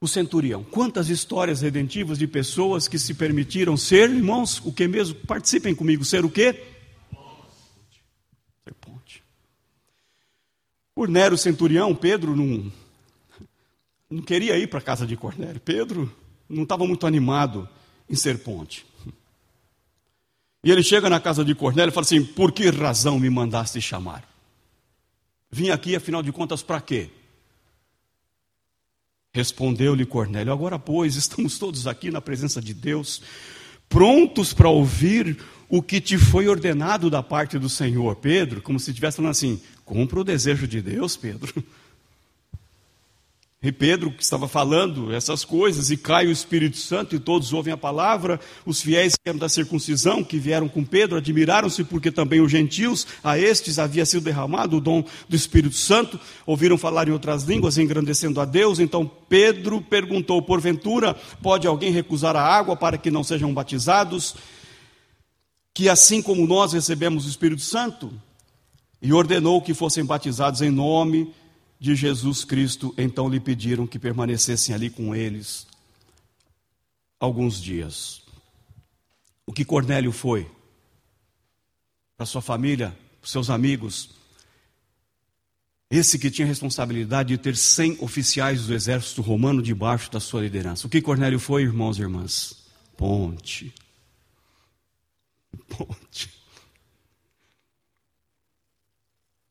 o 0.00 0.06
centurião, 0.06 0.62
quantas 0.62 1.08
histórias 1.08 1.62
redentivas 1.62 2.16
de 2.16 2.28
pessoas 2.28 2.86
que 2.86 2.98
se 2.98 3.14
permitiram 3.14 3.76
ser, 3.76 4.08
irmãos, 4.08 4.60
o 4.64 4.72
que 4.72 4.86
mesmo? 4.86 5.16
Participem 5.26 5.74
comigo, 5.74 6.04
ser 6.04 6.24
o 6.24 6.30
quê? 6.30 6.62
Ser 8.62 8.74
ponte. 8.74 9.20
Cornélio, 10.94 11.36
centurião, 11.36 11.92
Pedro 11.92 12.36
não, 12.36 12.72
não 14.08 14.22
queria 14.22 14.56
ir 14.56 14.68
para 14.68 14.78
a 14.78 14.82
casa 14.82 15.04
de 15.04 15.16
Cornélio. 15.16 15.60
Pedro 15.60 16.14
não 16.48 16.62
estava 16.62 16.86
muito 16.86 17.06
animado 17.06 17.68
em 18.08 18.14
ser 18.14 18.38
ponte. 18.38 18.86
E 20.64 20.70
ele 20.70 20.82
chega 20.82 21.08
na 21.08 21.20
casa 21.20 21.44
de 21.44 21.54
Cornélio 21.54 21.90
e 21.90 21.94
fala 21.94 22.04
assim: 22.04 22.24
Por 22.24 22.52
que 22.52 22.68
razão 22.70 23.18
me 23.20 23.30
mandaste 23.30 23.80
chamar? 23.80 24.28
Vim 25.50 25.70
aqui, 25.70 25.94
afinal 25.94 26.22
de 26.22 26.32
contas, 26.32 26.62
para 26.62 26.80
quê? 26.80 27.08
Respondeu-lhe 29.32 30.04
Cornélio: 30.04 30.52
Agora, 30.52 30.78
pois, 30.78 31.14
estamos 31.16 31.58
todos 31.58 31.86
aqui 31.86 32.10
na 32.10 32.20
presença 32.20 32.60
de 32.60 32.74
Deus, 32.74 33.22
prontos 33.88 34.52
para 34.52 34.68
ouvir 34.68 35.38
o 35.68 35.82
que 35.82 36.00
te 36.00 36.18
foi 36.18 36.48
ordenado 36.48 37.08
da 37.10 37.22
parte 37.22 37.58
do 37.58 37.68
Senhor. 37.68 38.16
Pedro, 38.16 38.60
como 38.60 38.80
se 38.80 38.90
estivesse 38.90 39.18
falando 39.18 39.30
assim: 39.30 39.60
Cumpra 39.84 40.20
o 40.20 40.24
desejo 40.24 40.66
de 40.66 40.82
Deus, 40.82 41.16
Pedro. 41.16 41.52
E 43.66 43.72
Pedro 43.72 44.12
que 44.12 44.22
estava 44.22 44.46
falando 44.46 45.12
essas 45.12 45.44
coisas, 45.44 45.90
e 45.90 45.96
cai 45.96 46.28
o 46.28 46.30
Espírito 46.30 46.76
Santo, 46.76 47.16
e 47.16 47.18
todos 47.18 47.52
ouvem 47.52 47.74
a 47.74 47.76
palavra. 47.76 48.38
Os 48.64 48.80
fiéis 48.80 49.16
que 49.16 49.28
eram 49.28 49.40
da 49.40 49.48
circuncisão, 49.48 50.22
que 50.22 50.38
vieram 50.38 50.68
com 50.68 50.84
Pedro, 50.84 51.16
admiraram-se, 51.16 51.82
porque 51.82 52.12
também 52.12 52.40
os 52.40 52.48
gentios, 52.48 53.04
a 53.24 53.36
estes 53.36 53.80
havia 53.80 54.06
sido 54.06 54.22
derramado 54.22 54.76
o 54.76 54.80
dom 54.80 55.04
do 55.28 55.34
Espírito 55.34 55.74
Santo, 55.74 56.20
ouviram 56.46 56.78
falar 56.78 57.08
em 57.08 57.10
outras 57.10 57.42
línguas, 57.42 57.76
engrandecendo 57.76 58.40
a 58.40 58.44
Deus. 58.44 58.78
Então 58.78 59.10
Pedro 59.28 59.80
perguntou: 59.82 60.40
porventura, 60.40 61.16
pode 61.42 61.66
alguém 61.66 61.90
recusar 61.90 62.36
a 62.36 62.42
água 62.42 62.76
para 62.76 62.96
que 62.96 63.10
não 63.10 63.24
sejam 63.24 63.52
batizados? 63.52 64.36
Que 65.74 65.88
assim 65.88 66.22
como 66.22 66.46
nós 66.46 66.72
recebemos 66.72 67.26
o 67.26 67.28
Espírito 67.28 67.62
Santo? 67.62 68.12
E 69.02 69.12
ordenou 69.12 69.60
que 69.60 69.74
fossem 69.74 70.04
batizados 70.04 70.62
em 70.62 70.70
nome 70.70 71.24
de 71.24 71.45
de 71.78 71.94
Jesus 71.94 72.44
Cristo, 72.44 72.94
então 72.96 73.28
lhe 73.28 73.40
pediram 73.40 73.86
que 73.86 73.98
permanecessem 73.98 74.74
ali 74.74 74.90
com 74.90 75.14
eles 75.14 75.66
alguns 77.20 77.60
dias. 77.60 78.22
O 79.44 79.52
que 79.52 79.64
Cornélio 79.64 80.12
foi 80.12 80.50
para 82.16 82.26
sua 82.26 82.40
família, 82.40 82.96
para 83.20 83.30
seus 83.30 83.50
amigos, 83.50 84.10
esse 85.90 86.18
que 86.18 86.30
tinha 86.30 86.46
responsabilidade 86.46 87.28
de 87.28 87.38
ter 87.38 87.56
100 87.56 87.98
oficiais 88.00 88.66
do 88.66 88.74
exército 88.74 89.22
romano 89.22 89.62
debaixo 89.62 90.10
da 90.10 90.18
sua 90.18 90.40
liderança. 90.40 90.86
O 90.86 90.90
que 90.90 91.00
Cornélio 91.00 91.38
foi, 91.38 91.62
irmãos 91.62 91.98
e 91.98 92.02
irmãs? 92.02 92.64
Ponte. 92.96 93.72
Ponte. 95.68 96.34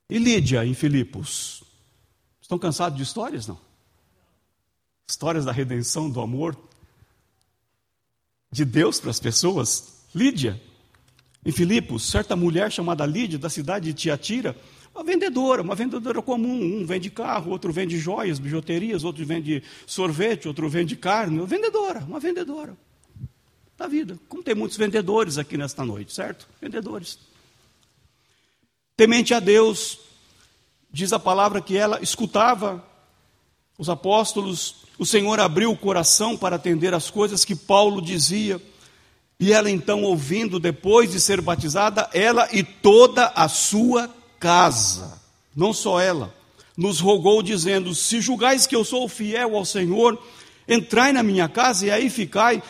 E 0.09 0.17
Lídia, 0.17 0.65
em 0.65 0.73
Filipos? 0.73 1.64
Estão 2.45 2.59
cansados 2.59 2.95
de 2.95 3.03
histórias? 3.03 3.47
Não. 3.47 3.57
Histórias 5.09 5.45
da 5.45 5.51
redenção, 5.51 6.07
do 6.07 6.21
amor 6.21 6.55
de 8.51 8.63
Deus 8.63 8.99
para 8.99 9.09
as 9.09 9.19
pessoas. 9.19 9.95
Lídia, 10.13 10.61
em 11.43 11.51
Filipos, 11.51 12.07
certa 12.07 12.35
mulher 12.35 12.71
chamada 12.71 13.03
Lídia, 13.03 13.39
da 13.39 13.49
cidade 13.49 13.91
de 13.91 13.93
Tiatira, 13.95 14.55
Uma 14.93 15.03
vendedora, 15.03 15.63
uma 15.63 15.73
vendedora 15.73 16.21
comum. 16.21 16.81
Um 16.81 16.85
vende 16.85 17.09
carro, 17.09 17.49
outro 17.49 17.73
vende 17.73 17.97
joias, 17.97 18.37
bijuterias, 18.37 19.03
outro 19.03 19.25
vende 19.25 19.63
sorvete, 19.87 20.47
outro 20.47 20.69
vende 20.69 20.95
carne. 20.95 21.39
Uma 21.39 21.47
vendedora, 21.47 22.01
uma 22.01 22.19
vendedora. 22.19 22.77
Da 23.75 23.87
vida. 23.87 24.19
Como 24.29 24.43
tem 24.43 24.53
muitos 24.53 24.77
vendedores 24.77 25.39
aqui 25.39 25.57
nesta 25.57 25.83
noite, 25.83 26.13
certo? 26.13 26.47
Vendedores. 26.61 27.17
Temente 28.95 29.33
a 29.33 29.39
Deus, 29.39 30.04
diz 30.95 31.11
a 31.11 31.19
palavra 31.19 31.59
que 31.59 31.75
ela 31.75 31.99
escutava 32.01 32.81
os 33.77 33.89
apóstolos, 33.89 34.75
o 34.97 35.05
Senhor 35.05 35.37
abriu 35.41 35.69
o 35.69 35.75
coração 35.75 36.37
para 36.37 36.55
atender 36.55 36.93
as 36.93 37.09
coisas 37.09 37.43
que 37.43 37.53
Paulo 37.53 38.01
dizia. 38.01 38.61
E 39.37 39.51
ela 39.51 39.69
então, 39.69 40.03
ouvindo, 40.03 40.57
depois 40.57 41.11
de 41.11 41.19
ser 41.19 41.41
batizada, 41.41 42.09
ela 42.13 42.47
e 42.53 42.63
toda 42.63 43.25
a 43.35 43.49
sua 43.49 44.09
casa, 44.39 45.21
não 45.53 45.73
só 45.73 45.99
ela, 45.99 46.33
nos 46.77 47.01
rogou, 47.01 47.43
dizendo: 47.43 47.93
Se 47.93 48.21
julgais 48.21 48.65
que 48.65 48.73
eu 48.73 48.85
sou 48.85 49.09
fiel 49.09 49.57
ao 49.57 49.65
Senhor, 49.65 50.17
entrai 50.65 51.11
na 51.11 51.21
minha 51.21 51.49
casa 51.49 51.87
e 51.87 51.91
aí 51.91 52.09
ficai. 52.09 52.63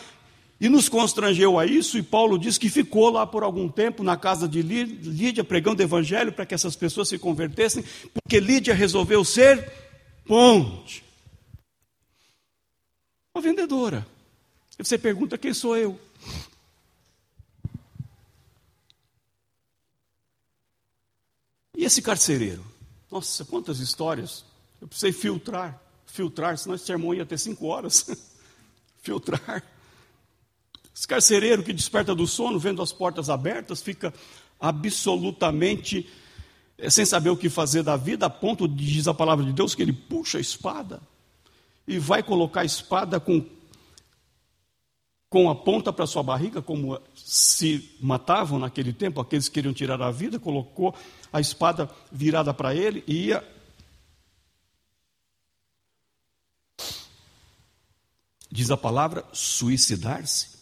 E 0.58 0.68
nos 0.70 0.88
constrangeu 0.88 1.58
a 1.58 1.66
isso, 1.66 1.98
e 1.98 2.02
Paulo 2.02 2.38
diz 2.38 2.56
que 2.56 2.70
ficou 2.70 3.10
lá 3.10 3.26
por 3.26 3.42
algum 3.42 3.68
tempo 3.68 4.02
na 4.02 4.16
casa 4.16 4.48
de 4.48 4.62
Lídia, 4.62 5.44
pregando 5.44 5.82
o 5.82 5.84
evangelho 5.84 6.32
para 6.32 6.46
que 6.46 6.54
essas 6.54 6.74
pessoas 6.74 7.08
se 7.08 7.18
convertessem, 7.18 7.84
porque 8.14 8.40
Lídia 8.40 8.74
resolveu 8.74 9.22
ser 9.22 9.70
ponte. 10.24 11.04
Uma 13.34 13.42
vendedora. 13.42 14.06
E 14.78 14.84
você 14.84 14.96
pergunta: 14.96 15.36
quem 15.36 15.52
sou 15.52 15.76
eu? 15.76 16.00
E 21.76 21.84
esse 21.84 22.00
carcereiro? 22.00 22.64
Nossa, 23.10 23.44
quantas 23.44 23.78
histórias. 23.78 24.42
Eu 24.80 24.88
precisei 24.88 25.12
filtrar, 25.12 25.78
filtrar, 26.06 26.56
senão 26.56 26.74
esse 26.74 26.86
sermão 26.86 27.14
ia 27.14 27.26
ter 27.26 27.38
cinco 27.38 27.66
horas. 27.66 28.06
filtrar. 29.02 29.62
Esse 30.96 31.06
carcereiro 31.06 31.62
que 31.62 31.74
desperta 31.74 32.14
do 32.14 32.26
sono, 32.26 32.58
vendo 32.58 32.80
as 32.80 32.90
portas 32.90 33.28
abertas, 33.28 33.82
fica 33.82 34.14
absolutamente 34.58 36.08
é, 36.78 36.88
sem 36.88 37.04
saber 37.04 37.28
o 37.28 37.36
que 37.36 37.50
fazer 37.50 37.82
da 37.82 37.98
vida, 37.98 38.24
a 38.24 38.30
ponto 38.30 38.66
de, 38.66 38.94
diz 38.94 39.06
a 39.06 39.12
palavra 39.12 39.44
de 39.44 39.52
Deus, 39.52 39.74
que 39.74 39.82
ele 39.82 39.92
puxa 39.92 40.38
a 40.38 40.40
espada 40.40 41.02
e 41.86 41.98
vai 41.98 42.22
colocar 42.22 42.62
a 42.62 42.64
espada 42.64 43.20
com, 43.20 43.44
com 45.28 45.50
a 45.50 45.54
ponta 45.54 45.92
para 45.92 46.06
sua 46.06 46.22
barriga, 46.22 46.62
como 46.62 46.98
se 47.14 47.94
matavam 48.00 48.58
naquele 48.58 48.94
tempo, 48.94 49.20
aqueles 49.20 49.50
que 49.50 49.54
queriam 49.56 49.74
tirar 49.74 50.00
a 50.00 50.10
vida, 50.10 50.40
colocou 50.40 50.94
a 51.30 51.38
espada 51.38 51.90
virada 52.10 52.54
para 52.54 52.74
ele 52.74 53.04
e 53.06 53.26
ia. 53.26 53.44
Diz 58.50 58.70
a 58.70 58.78
palavra 58.78 59.26
suicidar-se. 59.34 60.55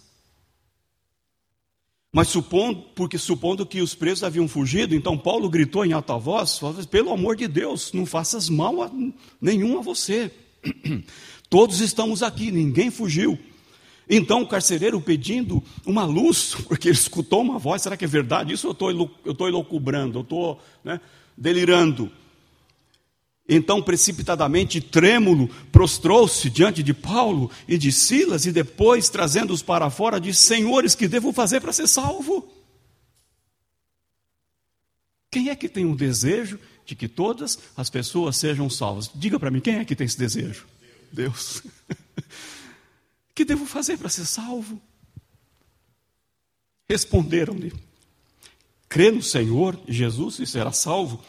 Mas 2.14 2.28
supondo, 2.28 2.80
porque 2.94 3.18
supondo 3.18 3.66
que 3.66 3.80
os 3.80 3.92
presos 3.92 4.22
haviam 4.22 4.46
fugido, 4.46 4.94
então 4.94 5.18
Paulo 5.18 5.50
gritou 5.50 5.84
em 5.84 5.92
alta 5.92 6.16
voz: 6.16 6.60
pelo 6.88 7.12
amor 7.12 7.34
de 7.34 7.48
Deus, 7.48 7.92
não 7.92 8.06
faças 8.06 8.48
mal 8.48 8.84
a 8.84 8.90
nenhum 9.40 9.76
a 9.80 9.82
você. 9.82 10.30
Todos 11.50 11.80
estamos 11.80 12.22
aqui, 12.22 12.52
ninguém 12.52 12.88
fugiu. 12.88 13.36
Então 14.08 14.42
o 14.42 14.46
carcereiro 14.46 15.00
pedindo 15.00 15.60
uma 15.84 16.04
luz, 16.04 16.54
porque 16.68 16.86
ele 16.86 16.96
escutou 16.96 17.40
uma 17.40 17.58
voz, 17.58 17.82
será 17.82 17.96
que 17.96 18.04
é 18.04 18.08
verdade? 18.08 18.52
Isso 18.52 18.68
eu 18.68 18.72
estou 19.32 19.48
elocubrando, 19.48 20.20
eu 20.20 20.22
estou 20.22 20.60
né, 20.84 21.00
delirando. 21.36 22.08
Então, 23.46 23.82
precipitadamente, 23.82 24.80
trêmulo, 24.80 25.48
prostrou-se 25.70 26.48
diante 26.48 26.82
de 26.82 26.94
Paulo 26.94 27.50
e 27.68 27.76
de 27.76 27.92
Silas, 27.92 28.46
e 28.46 28.52
depois, 28.52 29.10
trazendo-os 29.10 29.62
para 29.62 29.90
fora, 29.90 30.18
disse: 30.18 30.40
Senhores, 30.40 30.94
que 30.94 31.06
devo 31.06 31.32
fazer 31.32 31.60
para 31.60 31.72
ser 31.72 31.86
salvo? 31.86 32.50
Quem 35.30 35.50
é 35.50 35.56
que 35.56 35.68
tem 35.68 35.84
um 35.84 35.96
desejo 35.96 36.58
de 36.86 36.94
que 36.94 37.08
todas 37.08 37.58
as 37.76 37.90
pessoas 37.90 38.36
sejam 38.36 38.70
salvas? 38.70 39.10
Diga 39.14 39.38
para 39.38 39.50
mim, 39.50 39.60
quem 39.60 39.74
é 39.74 39.84
que 39.84 39.96
tem 39.96 40.06
esse 40.06 40.18
desejo? 40.18 40.64
Deus. 41.12 41.62
que 43.34 43.44
devo 43.44 43.66
fazer 43.66 43.98
para 43.98 44.08
ser 44.08 44.24
salvo? 44.24 44.80
Responderam-lhe: 46.88 47.74
Crê 48.88 49.10
no 49.10 49.22
Senhor 49.22 49.78
Jesus 49.86 50.38
e 50.38 50.46
será 50.46 50.72
salvo, 50.72 51.22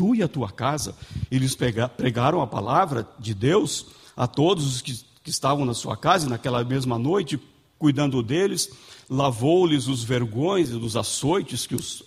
tu 0.00 0.14
e 0.14 0.22
a 0.22 0.28
tua 0.28 0.50
casa. 0.50 0.96
Eles 1.30 1.54
pregaram 1.54 2.40
a 2.40 2.46
palavra 2.46 3.06
de 3.18 3.34
Deus 3.34 3.88
a 4.16 4.26
todos 4.26 4.64
os 4.64 4.80
que, 4.80 4.98
que 5.22 5.28
estavam 5.28 5.66
na 5.66 5.74
sua 5.74 5.94
casa, 5.94 6.26
e 6.26 6.30
naquela 6.30 6.64
mesma 6.64 6.98
noite, 6.98 7.38
cuidando 7.78 8.22
deles, 8.22 8.70
lavou-lhes 9.10 9.88
os 9.88 10.02
vergões 10.02 10.70
e 10.70 10.74
os 10.74 10.96
açoites 10.96 11.66
que 11.66 11.74
os 11.74 12.02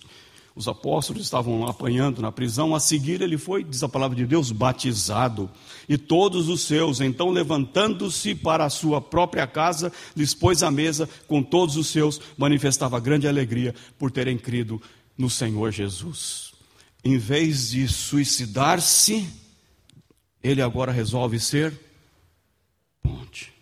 os 0.56 0.68
apóstolos 0.68 1.24
estavam 1.24 1.66
apanhando 1.66 2.22
na 2.22 2.32
prisão. 2.32 2.76
A 2.76 2.80
seguir, 2.80 3.24
ele 3.24 3.40
foi, 3.40 3.64
diz 3.64 3.82
a 3.82 3.90
palavra 3.90 4.16
de 4.16 4.24
Deus, 4.24 4.52
batizado. 4.52 5.50
E 5.90 5.98
todos 5.98 6.48
os 6.48 6.62
seus, 6.62 7.02
então 7.02 7.32
levantando-se 7.32 8.36
para 8.36 8.64
a 8.64 8.70
sua 8.70 9.02
própria 9.02 9.48
casa, 9.48 9.92
lhes 10.16 10.36
pôs 10.36 10.62
à 10.62 10.70
mesa 10.70 11.10
com 11.28 11.42
todos 11.42 11.76
os 11.76 11.88
seus, 11.88 12.22
manifestava 12.38 13.00
grande 13.00 13.28
alegria 13.28 13.74
por 13.98 14.12
terem 14.12 14.38
crido 14.38 14.80
no 15.18 15.28
Senhor 15.28 15.72
Jesus. 15.72 16.53
Em 17.04 17.18
vez 17.18 17.72
de 17.72 17.88
suicidar-se, 17.88 19.30
ele 20.42 20.62
agora 20.62 20.92
resolve 20.92 21.40
ser 21.40 21.78
ponte. 23.02 23.54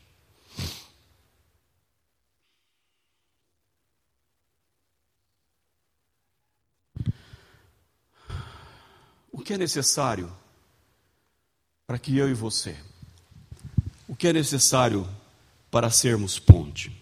O 9.32 9.42
que 9.44 9.54
é 9.54 9.58
necessário 9.58 10.32
para 11.88 11.98
que 11.98 12.16
eu 12.16 12.30
e 12.30 12.34
você, 12.34 12.78
o 14.08 14.16
que 14.16 14.28
é 14.28 14.34
necessário 14.34 15.08
para 15.72 15.90
sermos 15.90 16.38
ponte? 16.38 16.96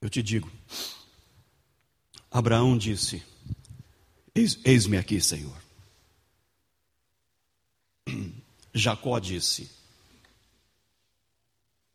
Eu 0.00 0.10
te 0.10 0.20
digo, 0.20 0.50
Abraão 2.32 2.78
disse: 2.78 3.22
Eis-me 4.34 4.96
aqui, 4.96 5.20
Senhor. 5.20 5.56
Jacó 8.72 9.18
disse: 9.18 9.70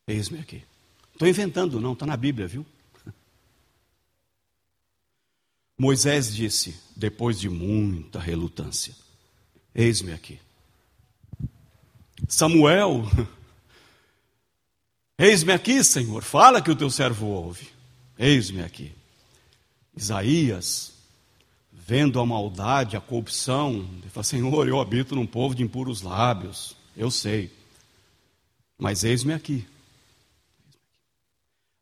Eis-me 0.06 0.38
aqui. 0.38 0.62
Estou 1.12 1.26
inventando, 1.26 1.80
não, 1.80 1.94
está 1.94 2.06
na 2.06 2.16
Bíblia, 2.16 2.46
viu? 2.46 2.64
Moisés 5.76 6.32
disse, 6.32 6.80
depois 6.94 7.40
de 7.40 7.48
muita 7.48 8.20
relutância: 8.20 8.94
Eis-me 9.74 10.12
aqui. 10.12 10.38
Samuel, 12.28 13.04
eis-me 15.18 15.52
aqui, 15.52 15.82
Senhor, 15.82 16.22
fala 16.22 16.62
que 16.62 16.70
o 16.70 16.76
teu 16.76 16.90
servo 16.90 17.26
ouve. 17.26 17.68
Eis-me 18.16 18.62
aqui. 18.62 18.97
Isaías, 19.98 20.92
vendo 21.72 22.20
a 22.20 22.24
maldade, 22.24 22.96
a 22.96 23.00
corrupção, 23.00 23.80
ele 24.00 24.08
fala: 24.08 24.22
Senhor, 24.22 24.68
eu 24.68 24.80
habito 24.80 25.16
num 25.16 25.26
povo 25.26 25.56
de 25.56 25.64
impuros 25.64 26.02
lábios, 26.02 26.76
eu 26.96 27.10
sei, 27.10 27.52
mas 28.78 29.02
eis-me 29.02 29.32
aqui. 29.32 29.66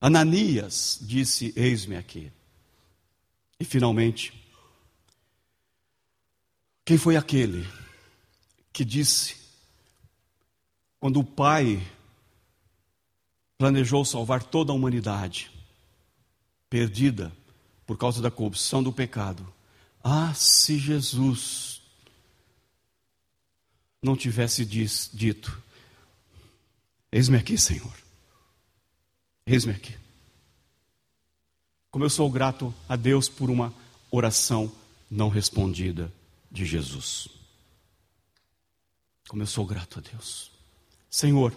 Ananias 0.00 0.98
disse: 1.02 1.52
Eis-me 1.54 1.94
aqui. 1.94 2.32
E 3.60 3.66
finalmente, 3.66 4.32
quem 6.86 6.96
foi 6.96 7.16
aquele 7.16 7.68
que 8.72 8.82
disse, 8.84 9.36
quando 10.98 11.20
o 11.20 11.24
Pai 11.24 11.86
planejou 13.58 14.06
salvar 14.06 14.42
toda 14.42 14.72
a 14.72 14.74
humanidade, 14.74 15.50
perdida 16.70 17.30
por 17.86 17.96
causa 17.96 18.20
da 18.20 18.30
corrupção 18.30 18.82
do 18.82 18.92
pecado, 18.92 19.46
ah, 20.02 20.34
se 20.34 20.78
Jesus 20.78 21.80
não 24.02 24.16
tivesse 24.16 24.64
diz, 24.64 25.10
dito: 25.12 25.62
Eis-me 27.10 27.36
aqui, 27.36 27.56
Senhor, 27.56 27.94
eis-me 29.46 29.72
aqui. 29.72 29.96
Como 31.90 32.04
eu 32.04 32.10
sou 32.10 32.30
grato 32.30 32.74
a 32.88 32.94
Deus 32.94 33.28
por 33.28 33.48
uma 33.48 33.72
oração 34.10 34.70
não 35.10 35.28
respondida 35.28 36.12
de 36.50 36.64
Jesus. 36.64 37.28
Como 39.28 39.42
eu 39.42 39.46
sou 39.46 39.64
grato 39.64 39.98
a 39.98 40.02
Deus. 40.02 40.50
Senhor, 41.10 41.56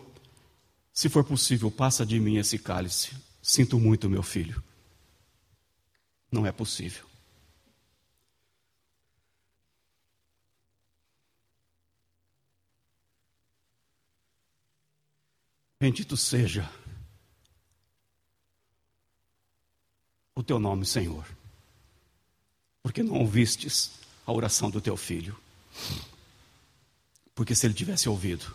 se 0.93 1.09
for 1.09 1.23
possível, 1.23 1.69
passa 1.69 2.05
de 2.05 2.19
mim 2.19 2.37
esse 2.37 2.57
cálice. 2.57 3.11
Sinto 3.41 3.79
muito, 3.79 4.09
meu 4.09 4.23
filho. 4.23 4.63
Não 6.31 6.45
é 6.45 6.51
possível. 6.51 7.09
Bendito 15.79 16.17
seja 16.17 16.69
o 20.35 20.43
teu 20.43 20.59
nome, 20.59 20.85
Senhor, 20.85 21.25
porque 22.83 23.01
não 23.01 23.19
ouvistes 23.19 23.91
a 24.25 24.31
oração 24.31 24.69
do 24.69 24.79
teu 24.79 24.95
filho. 24.95 25.39
Porque 27.33 27.55
se 27.55 27.65
ele 27.65 27.73
tivesse 27.73 28.09
ouvido, 28.09 28.53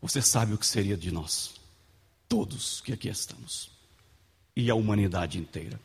você 0.00 0.22
sabe 0.22 0.54
o 0.54 0.58
que 0.58 0.66
seria 0.66 0.96
de 0.96 1.10
nós, 1.10 1.54
todos 2.28 2.80
que 2.80 2.92
aqui 2.92 3.08
estamos, 3.08 3.71
e 4.54 4.70
a 4.70 4.74
humanidade 4.74 5.38
inteira. 5.38 5.80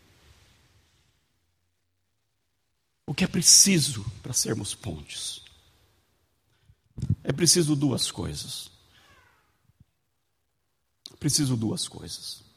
O 3.06 3.14
que 3.14 3.24
é 3.24 3.28
preciso 3.28 4.06
para 4.22 4.34
sermos 4.34 4.76
pontes? 4.76 5.42
É 7.24 7.32
preciso 7.32 7.76
duas 7.76 8.12
coisas. 8.12 8.70
Preciso 11.20 11.56
duas 11.56 11.88
coisas 11.88 12.48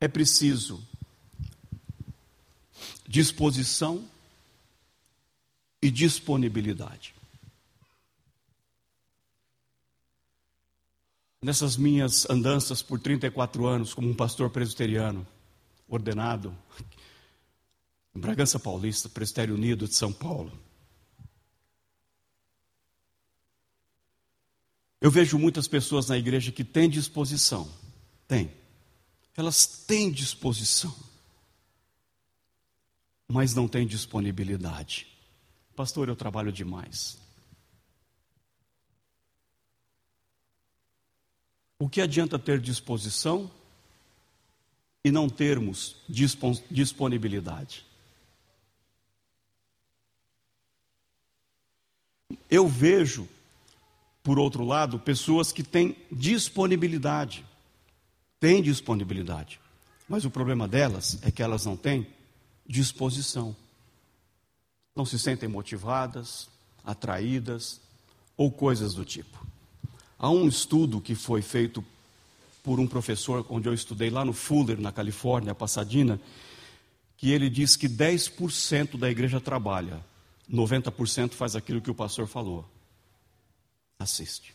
é 0.00 0.08
preciso 0.08 0.82
disposição 3.06 4.08
e 5.82 5.90
disponibilidade. 5.90 7.14
Nessas 11.42 11.76
minhas 11.76 12.28
andanças 12.28 12.82
por 12.82 13.00
34 13.00 13.66
anos 13.66 13.94
como 13.94 14.10
um 14.10 14.14
pastor 14.14 14.50
presbiteriano, 14.50 15.26
ordenado 15.88 16.54
em 18.14 18.20
Bragança 18.20 18.58
Paulista, 18.58 19.08
Presbitério 19.08 19.54
Unido 19.54 19.88
de 19.88 19.94
São 19.94 20.12
Paulo, 20.12 20.52
eu 25.00 25.10
vejo 25.10 25.38
muitas 25.38 25.66
pessoas 25.66 26.08
na 26.08 26.18
igreja 26.18 26.52
que 26.52 26.62
têm 26.62 26.90
disposição, 26.90 27.72
têm, 28.28 28.52
elas 29.34 29.66
têm 29.66 30.12
disposição, 30.12 30.94
mas 33.26 33.54
não 33.54 33.66
têm 33.66 33.86
disponibilidade. 33.86 35.06
Pastor, 35.74 36.08
eu 36.08 36.16
trabalho 36.16 36.52
demais. 36.52 37.19
O 41.80 41.88
que 41.88 42.02
adianta 42.02 42.38
ter 42.38 42.60
disposição 42.60 43.50
e 45.02 45.10
não 45.10 45.30
termos 45.30 45.96
disponibilidade? 46.70 47.86
Eu 52.50 52.68
vejo, 52.68 53.26
por 54.22 54.38
outro 54.38 54.62
lado, 54.62 54.98
pessoas 54.98 55.52
que 55.52 55.62
têm 55.62 55.96
disponibilidade, 56.12 57.46
têm 58.38 58.60
disponibilidade, 58.60 59.58
mas 60.06 60.26
o 60.26 60.30
problema 60.30 60.68
delas 60.68 61.18
é 61.22 61.30
que 61.30 61.42
elas 61.42 61.64
não 61.64 61.78
têm 61.78 62.06
disposição. 62.66 63.56
Não 64.94 65.06
se 65.06 65.18
sentem 65.18 65.48
motivadas, 65.48 66.46
atraídas 66.84 67.80
ou 68.36 68.52
coisas 68.52 68.92
do 68.92 69.02
tipo. 69.02 69.48
Há 70.20 70.30
um 70.30 70.46
estudo 70.46 71.00
que 71.00 71.16
foi 71.16 71.42
feito 71.42 71.84
por 72.62 72.78
um 72.78 72.86
professor 72.86 73.44
onde 73.48 73.68
eu 73.68 73.74
estudei 73.74 74.10
lá 74.10 74.24
no 74.24 74.32
Fuller, 74.32 74.80
na 74.80 74.92
Califórnia, 74.92 75.54
Pasadena, 75.54 76.20
que 77.16 77.32
ele 77.32 77.50
diz 77.50 77.74
que 77.74 77.88
10% 77.88 78.96
da 78.96 79.10
igreja 79.10 79.40
trabalha, 79.40 80.04
90% 80.48 81.32
faz 81.32 81.56
aquilo 81.56 81.80
que 81.80 81.90
o 81.90 81.94
pastor 81.94 82.28
falou. 82.28 82.64
Assiste. 83.98 84.54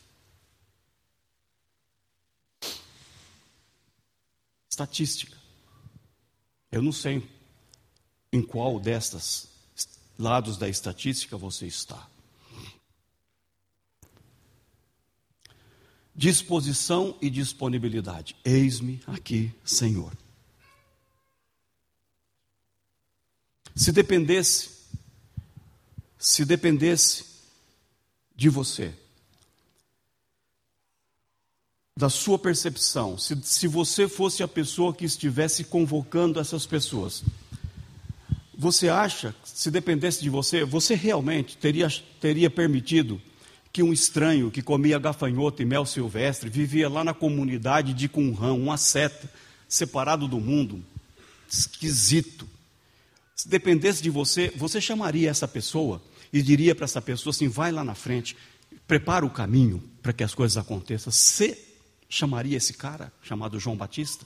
estatística. 4.75 5.37
Eu 6.69 6.81
não 6.81 6.91
sei 6.91 7.25
em 8.31 8.41
qual 8.41 8.77
destas 8.77 9.47
lados 10.19 10.57
da 10.57 10.67
estatística 10.67 11.37
você 11.37 11.65
está. 11.65 12.05
Disposição 16.15 17.17
e 17.21 17.29
disponibilidade. 17.29 18.35
Eis-me 18.45 19.01
aqui, 19.05 19.51
Senhor. 19.63 20.13
Se 23.75 23.91
dependesse, 23.91 24.69
se 26.17 26.45
dependesse 26.45 27.25
de 28.35 28.47
você, 28.47 28.93
da 31.97 32.09
sua 32.09 32.39
percepção, 32.39 33.17
se, 33.17 33.37
se 33.43 33.67
você 33.67 34.07
fosse 34.07 34.43
a 34.43 34.47
pessoa 34.47 34.93
que 34.93 35.05
estivesse 35.05 35.63
convocando 35.65 36.39
essas 36.39 36.65
pessoas, 36.65 37.23
você 38.57 38.87
acha, 38.87 39.35
se 39.43 39.69
dependesse 39.69 40.21
de 40.21 40.29
você, 40.29 40.63
você 40.63 40.95
realmente 40.95 41.57
teria, 41.57 41.87
teria 42.19 42.49
permitido 42.49 43.21
que 43.75 43.83
um 43.83 43.91
estranho 43.91 44.49
que 44.49 44.61
comia 44.61 44.97
gafanhoto 44.97 45.61
e 45.61 45.65
mel 45.65 45.85
silvestre, 45.85 46.49
vivia 46.49 46.87
lá 46.87 47.03
na 47.03 47.13
comunidade 47.13 47.93
de 47.93 48.07
Qumran, 48.07 48.53
uma 48.53 48.77
seta, 48.77 49.29
separado 49.67 50.29
do 50.29 50.39
mundo, 50.39 50.81
esquisito. 51.45 52.47
Se 53.35 53.49
dependesse 53.49 54.01
de 54.01 54.09
você, 54.09 54.49
você 54.55 54.79
chamaria 54.79 55.29
essa 55.29 55.45
pessoa 55.45 56.01
e 56.31 56.41
diria 56.41 56.73
para 56.73 56.85
essa 56.85 57.01
pessoa 57.01 57.31
assim: 57.31 57.49
vai 57.49 57.69
lá 57.69 57.83
na 57.83 57.93
frente, 57.93 58.37
prepara 58.87 59.25
o 59.25 59.29
caminho 59.29 59.83
para 60.01 60.13
que 60.13 60.23
as 60.23 60.33
coisas 60.33 60.55
aconteçam. 60.55 61.11
Se 61.11 61.57
chamaria 62.07 62.55
esse 62.55 62.75
cara, 62.75 63.11
chamado 63.21 63.59
João 63.59 63.75
Batista? 63.75 64.25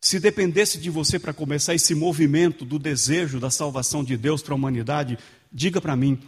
Se 0.00 0.18
dependesse 0.18 0.78
de 0.78 0.88
você 0.88 1.18
para 1.18 1.34
começar 1.34 1.74
esse 1.74 1.94
movimento 1.94 2.64
do 2.64 2.78
desejo 2.78 3.38
da 3.38 3.50
salvação 3.50 4.02
de 4.02 4.16
Deus 4.16 4.42
para 4.42 4.54
a 4.54 4.56
humanidade, 4.56 5.18
diga 5.52 5.80
para 5.80 5.96
mim, 5.96 6.18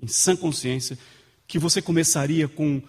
em 0.00 0.06
sã 0.06 0.36
consciência, 0.36 0.98
que 1.46 1.58
você 1.58 1.80
começaria 1.80 2.46
com 2.48 2.82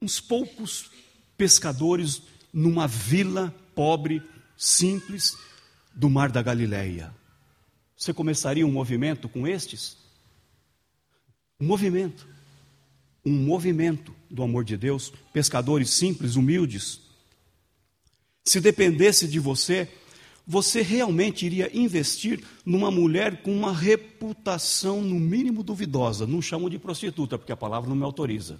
uns 0.00 0.20
poucos 0.20 0.90
pescadores 1.36 2.22
numa 2.52 2.86
vila 2.86 3.54
pobre, 3.74 4.22
simples, 4.56 5.36
do 5.94 6.10
Mar 6.10 6.30
da 6.30 6.42
Galileia. 6.42 7.14
Você 7.96 8.12
começaria 8.12 8.66
um 8.66 8.72
movimento 8.72 9.28
com 9.28 9.46
estes? 9.46 9.96
Um 11.60 11.66
movimento 11.66 12.26
um 13.24 13.32
movimento 13.32 14.14
do 14.28 14.42
amor 14.42 14.64
de 14.64 14.76
Deus, 14.76 15.12
pescadores 15.32 15.90
simples, 15.90 16.34
humildes. 16.36 17.00
Se 18.44 18.60
dependesse 18.60 19.28
de 19.28 19.38
você, 19.38 19.88
você 20.46 20.82
realmente 20.82 21.46
iria 21.46 21.70
investir 21.76 22.42
numa 22.64 22.90
mulher 22.90 23.42
com 23.42 23.56
uma 23.56 23.72
reputação, 23.72 25.00
no 25.00 25.18
mínimo, 25.18 25.62
duvidosa. 25.62 26.26
Não 26.26 26.42
chamo 26.42 26.68
de 26.68 26.78
prostituta, 26.78 27.38
porque 27.38 27.52
a 27.52 27.56
palavra 27.56 27.88
não 27.88 27.96
me 27.96 28.04
autoriza. 28.04 28.58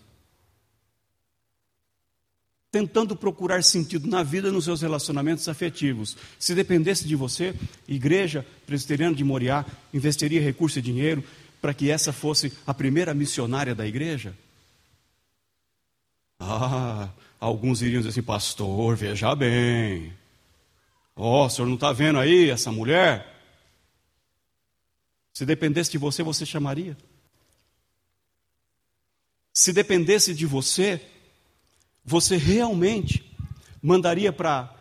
Tentando 2.70 3.14
procurar 3.14 3.62
sentido 3.62 4.08
na 4.08 4.22
vida 4.22 4.50
nos 4.50 4.64
seus 4.64 4.80
relacionamentos 4.80 5.46
afetivos. 5.48 6.16
Se 6.38 6.54
dependesse 6.54 7.06
de 7.06 7.14
você, 7.14 7.54
Igreja 7.86 8.46
Presbiteriana 8.64 9.14
de 9.14 9.24
Moriá 9.24 9.66
investiria 9.92 10.40
recurso 10.40 10.78
e 10.78 10.82
dinheiro 10.82 11.22
para 11.60 11.74
que 11.74 11.90
essa 11.90 12.12
fosse 12.12 12.52
a 12.66 12.72
primeira 12.72 13.12
missionária 13.12 13.74
da 13.74 13.86
igreja? 13.86 14.34
Ah, 16.40 17.10
alguns 17.38 17.82
iriam 17.82 18.00
dizer 18.00 18.10
assim, 18.10 18.22
pastor, 18.22 18.96
veja 18.96 19.34
bem. 19.34 20.12
Ó, 21.14 21.42
oh, 21.42 21.46
o 21.46 21.50
senhor 21.50 21.68
não 21.68 21.74
está 21.74 21.92
vendo 21.92 22.18
aí 22.18 22.48
essa 22.50 22.72
mulher? 22.72 23.32
Se 25.32 25.44
dependesse 25.46 25.90
de 25.90 25.98
você, 25.98 26.22
você 26.22 26.44
chamaria. 26.44 26.96
Se 29.52 29.72
dependesse 29.72 30.34
de 30.34 30.46
você, 30.46 31.00
você 32.04 32.36
realmente 32.36 33.30
mandaria 33.82 34.32
para 34.32 34.74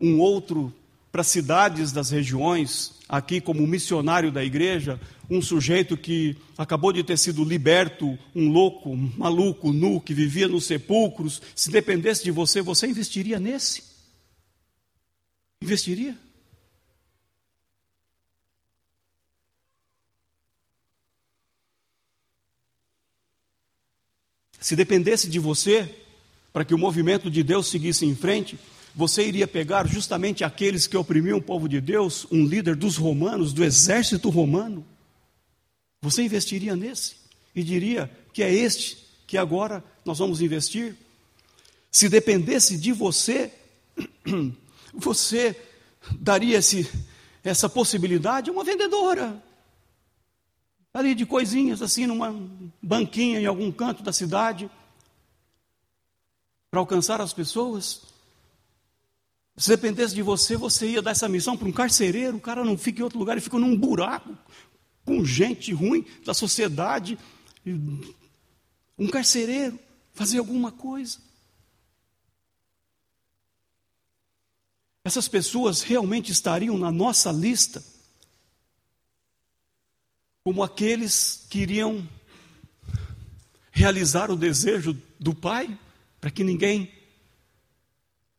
um 0.00 0.20
outro, 0.20 0.72
para 1.10 1.24
cidades 1.24 1.90
das 1.90 2.10
regiões, 2.10 2.92
aqui 3.08 3.40
como 3.40 3.66
missionário 3.66 4.30
da 4.30 4.44
igreja, 4.44 5.00
um 5.30 5.40
sujeito 5.40 5.96
que 5.96 6.36
acabou 6.56 6.92
de 6.92 7.02
ter 7.02 7.16
sido 7.16 7.44
liberto, 7.44 8.18
um 8.34 8.48
louco, 8.48 8.90
um 8.90 9.12
maluco, 9.16 9.72
nu, 9.72 10.00
que 10.00 10.14
vivia 10.14 10.46
nos 10.46 10.66
sepulcros, 10.66 11.42
se 11.54 11.70
dependesse 11.70 12.22
de 12.22 12.30
você, 12.30 12.62
você 12.62 12.86
investiria 12.86 13.40
nesse? 13.40 13.82
Investiria? 15.62 16.16
Se 24.60 24.74
dependesse 24.74 25.28
de 25.28 25.38
você, 25.38 25.88
para 26.52 26.64
que 26.64 26.74
o 26.74 26.78
movimento 26.78 27.30
de 27.30 27.42
Deus 27.42 27.68
seguisse 27.68 28.04
em 28.04 28.16
frente, 28.16 28.58
você 28.94 29.26
iria 29.26 29.46
pegar 29.46 29.86
justamente 29.86 30.42
aqueles 30.42 30.86
que 30.86 30.96
oprimiam 30.96 31.38
o 31.38 31.42
povo 31.42 31.68
de 31.68 31.80
Deus, 31.80 32.26
um 32.32 32.44
líder 32.44 32.74
dos 32.74 32.96
romanos, 32.96 33.52
do 33.52 33.62
exército 33.62 34.28
romano. 34.30 34.84
Você 36.02 36.22
investiria 36.22 36.74
nesse 36.74 37.14
e 37.54 37.62
diria 37.62 38.10
que 38.32 38.42
é 38.42 38.52
este 38.52 38.98
que 39.26 39.36
agora 39.36 39.84
nós 40.04 40.18
vamos 40.18 40.40
investir? 40.40 40.96
Se 41.90 42.08
dependesse 42.08 42.76
de 42.76 42.92
você, 42.92 43.52
você 44.96 45.54
daria 46.18 46.58
esse, 46.58 46.90
essa 47.44 47.68
possibilidade 47.68 48.50
a 48.50 48.52
uma 48.52 48.64
vendedora, 48.64 49.42
ali 50.92 51.14
de 51.14 51.26
coisinhas, 51.26 51.82
assim, 51.82 52.06
numa 52.06 52.34
banquinha 52.82 53.40
em 53.40 53.46
algum 53.46 53.70
canto 53.70 54.02
da 54.02 54.12
cidade, 54.12 54.70
para 56.70 56.80
alcançar 56.80 57.20
as 57.20 57.32
pessoas. 57.32 58.02
Se 59.56 59.70
dependesse 59.70 60.14
de 60.14 60.22
você, 60.22 60.56
você 60.56 60.88
ia 60.88 61.02
dar 61.02 61.12
essa 61.12 61.28
missão 61.28 61.56
para 61.56 61.68
um 61.68 61.72
carcereiro, 61.72 62.36
o 62.36 62.40
cara 62.40 62.64
não 62.64 62.76
fica 62.76 63.00
em 63.00 63.04
outro 63.04 63.18
lugar, 63.18 63.32
ele 63.32 63.40
fica 63.40 63.58
num 63.58 63.76
buraco, 63.76 64.36
com 65.04 65.24
gente 65.24 65.72
ruim 65.72 66.04
da 66.24 66.34
sociedade. 66.34 67.18
Um 68.98 69.08
carcereiro, 69.08 69.78
fazer 70.12 70.38
alguma 70.38 70.72
coisa. 70.72 71.18
Essas 75.06 75.28
pessoas 75.28 75.82
realmente 75.82 76.32
estariam 76.32 76.76
na 76.76 76.90
nossa 76.90 77.30
lista 77.30 77.80
como 80.42 80.64
aqueles 80.64 81.46
que 81.48 81.60
iriam 81.60 82.04
realizar 83.70 84.32
o 84.32 84.36
desejo 84.36 85.00
do 85.16 85.32
Pai, 85.32 85.78
para 86.20 86.28
que 86.28 86.42
ninguém 86.42 86.92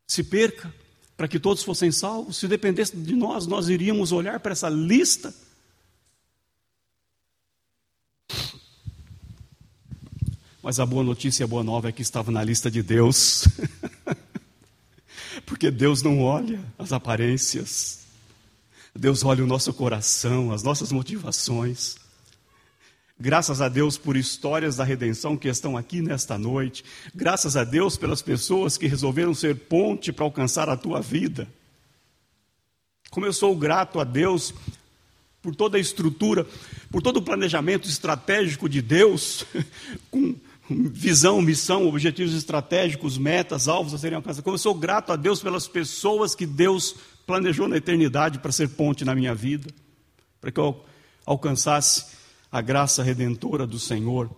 se 0.06 0.26
perca, 0.26 0.74
para 1.16 1.30
que 1.30 1.40
todos 1.40 1.64
fossem 1.64 1.90
salvos. 1.90 2.36
Se 2.36 2.50
dependesse 2.50 2.98
de 2.98 3.16
nós, 3.16 3.48
nós 3.48 3.70
iríamos 3.70 4.12
olhar 4.12 4.42
para 4.42 4.52
essa 4.52 4.68
lista. 4.68 5.34
Mas 10.62 10.82
a 10.82 10.86
boa 10.86 11.06
notícia 11.06 11.46
a 11.46 11.48
boa 11.48 11.64
nova 11.64 11.88
é 11.88 11.94
que 11.94 12.02
estava 12.02 12.30
na 12.30 12.44
lista 12.44 12.70
de 12.70 12.84
Deus. 12.84 13.46
Porque 15.48 15.72
Deus 15.72 16.04
não 16.04 16.22
olha 16.22 16.60
as 16.78 16.92
aparências. 16.92 18.06
Deus 18.94 19.24
olha 19.24 19.42
o 19.42 19.48
nosso 19.48 19.74
coração, 19.74 20.52
as 20.52 20.62
nossas 20.62 20.92
motivações. 20.92 21.96
Graças 23.18 23.62
a 23.62 23.70
Deus 23.70 23.98
por 23.98 24.18
histórias 24.18 24.76
da 24.76 24.84
redenção 24.84 25.38
que 25.38 25.48
estão 25.48 25.78
aqui 25.78 26.02
nesta 26.02 26.38
noite. 26.38 26.84
Graças 27.16 27.56
a 27.56 27.64
Deus 27.64 27.96
pelas 27.96 28.22
pessoas 28.22 28.78
que 28.78 28.88
resolveram 28.88 29.34
ser 29.34 29.56
ponte 29.56 30.12
para 30.12 30.26
alcançar 30.26 30.68
a 30.68 30.76
tua 30.76 31.00
vida. 31.00 31.48
Como 33.10 33.26
eu 33.26 33.32
sou 33.32 33.56
grato 33.56 34.02
a 34.02 34.04
Deus 34.04 34.54
por 35.42 35.56
toda 35.56 35.78
a 35.78 35.80
estrutura, 35.80 36.46
por 36.92 37.02
todo 37.02 37.18
o 37.18 37.22
planejamento 37.22 37.88
estratégico 37.88 38.68
de 38.68 38.82
Deus, 38.82 39.46
com 40.12 40.36
visão, 40.70 41.42
missão, 41.42 41.88
objetivos 41.88 42.34
estratégicos, 42.34 43.18
metas, 43.18 43.68
alvos 43.68 43.94
a 43.94 43.98
serem 43.98 44.16
alcançados. 44.16 44.44
Como 44.44 44.56
eu 44.56 44.60
sou 44.60 44.76
grato 44.76 45.12
a 45.12 45.16
Deus 45.16 45.42
pelas 45.42 45.68
pessoas 45.68 46.36
que 46.36 46.46
Deus 46.46 46.96
planejou 47.26 47.68
na 47.68 47.78
eternidade 47.78 48.40
para 48.40 48.52
ser 48.52 48.70
ponte 48.70 49.06
na 49.06 49.16
minha 49.16 49.34
vida, 49.34 49.70
para 50.40 50.52
que 50.52 50.60
eu 50.60 50.84
alcançasse 51.26 52.18
a 52.52 52.62
graça 52.62 53.04
redentora 53.04 53.68
do 53.68 53.80
Senhor. 53.80 54.30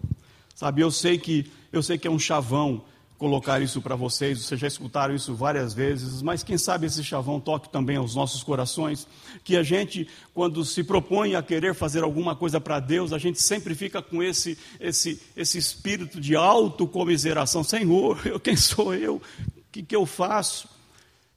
Sabe, 0.56 0.82
eu 0.82 0.92
sei 0.92 1.18
que 1.18 1.52
eu 1.72 1.84
sei 1.84 1.98
que 1.98 2.08
é 2.08 2.12
um 2.12 2.20
chavão 2.20 2.84
colocar 3.20 3.62
isso 3.62 3.82
para 3.82 3.98
vocês, 3.98 4.40
vocês 4.40 4.60
já 4.60 4.68
escutaram 4.68 5.14
isso 5.14 5.36
várias 5.36 5.74
vezes, 5.74 6.22
mas 6.22 6.42
quem 6.42 6.58
sabe 6.58 6.88
esse 6.88 7.04
chavão 7.04 7.38
toque 7.38 7.70
também 7.70 7.98
aos 7.98 8.16
nossos 8.16 8.42
corações, 8.42 9.06
que 9.44 9.58
a 9.58 9.62
gente, 9.62 10.08
quando 10.34 10.64
se 10.64 10.86
propõe 10.86 11.36
a 11.36 11.44
querer 11.44 11.76
fazer 11.76 12.02
alguma 12.02 12.34
coisa 12.34 12.62
para 12.62 12.80
Deus, 12.80 13.12
a 13.12 13.18
gente 13.18 13.42
sempre 13.42 13.76
fica 13.76 14.02
com 14.02 14.24
esse, 14.24 14.58
esse, 14.80 15.22
esse 15.36 15.58
espírito 15.58 16.20
de 16.22 16.34
autocomiseração: 16.34 17.62
Senhor, 17.62 18.22
eu, 18.26 18.40
quem 18.40 18.56
sou 18.56 18.96
eu? 18.96 19.16
O 19.16 19.22
que, 19.70 19.84
que 19.84 19.96
eu 19.96 20.06
faço? 20.06 20.70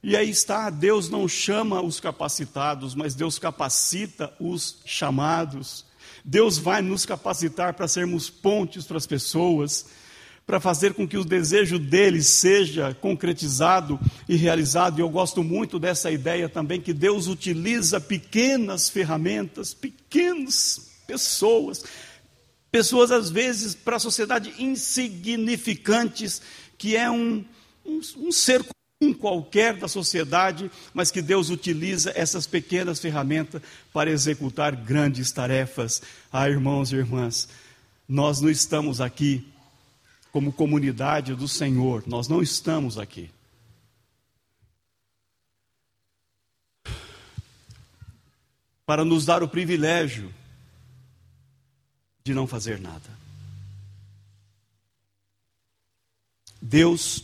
E 0.01 0.15
aí 0.15 0.29
está, 0.29 0.69
Deus 0.69 1.09
não 1.09 1.27
chama 1.27 1.81
os 1.81 1.99
capacitados, 1.99 2.95
mas 2.95 3.13
Deus 3.13 3.37
capacita 3.37 4.33
os 4.39 4.77
chamados. 4.85 5.85
Deus 6.23 6.57
vai 6.57 6.81
nos 6.81 7.05
capacitar 7.05 7.73
para 7.73 7.87
sermos 7.89 8.29
pontes 8.29 8.85
para 8.85 8.95
as 8.95 9.05
pessoas, 9.05 9.85
para 10.45 10.59
fazer 10.59 10.93
com 10.93 11.07
que 11.07 11.17
o 11.17 11.23
desejo 11.23 11.79
deles 11.79 12.27
seja 12.27 12.93
concretizado 12.93 13.99
e 14.27 14.35
realizado. 14.35 14.99
E 14.99 15.01
eu 15.01 15.09
gosto 15.09 15.43
muito 15.43 15.79
dessa 15.79 16.11
ideia 16.11 16.49
também 16.49 16.81
que 16.81 16.93
Deus 16.93 17.27
utiliza 17.27 17.99
pequenas 17.99 18.89
ferramentas, 18.89 19.73
pequenas 19.73 20.91
pessoas, 21.07 21.83
pessoas 22.71 23.11
às 23.11 23.29
vezes 23.29 23.73
para 23.73 23.95
a 23.95 23.99
sociedade 23.99 24.53
insignificantes, 24.59 26.41
que 26.77 26.95
é 26.95 27.09
um, 27.09 27.45
um, 27.85 28.01
um 28.17 28.31
ser 28.31 28.65
qualquer 29.11 29.75
da 29.75 29.87
sociedade, 29.87 30.71
mas 30.93 31.11
que 31.11 31.21
Deus 31.21 31.49
utiliza 31.49 32.13
essas 32.15 32.47
pequenas 32.47 32.99
ferramentas 32.99 33.61
para 33.91 34.09
executar 34.09 34.75
grandes 34.75 35.31
tarefas. 35.31 36.01
Ah, 36.31 36.47
irmãos 36.47 36.93
e 36.93 36.95
irmãs, 36.95 37.49
nós 38.07 38.39
não 38.39 38.49
estamos 38.49 39.01
aqui 39.01 39.52
como 40.33 40.51
comunidade 40.51 41.35
do 41.35 41.47
Senhor, 41.47 42.03
nós 42.07 42.27
não 42.27 42.41
estamos 42.41 42.97
aqui. 42.97 43.29
Para 48.83 49.05
nos 49.05 49.27
dar 49.27 49.43
o 49.43 49.47
privilégio 49.47 50.33
de 52.23 52.33
não 52.33 52.47
fazer 52.47 52.79
nada. 52.79 53.15
Deus 56.59 57.23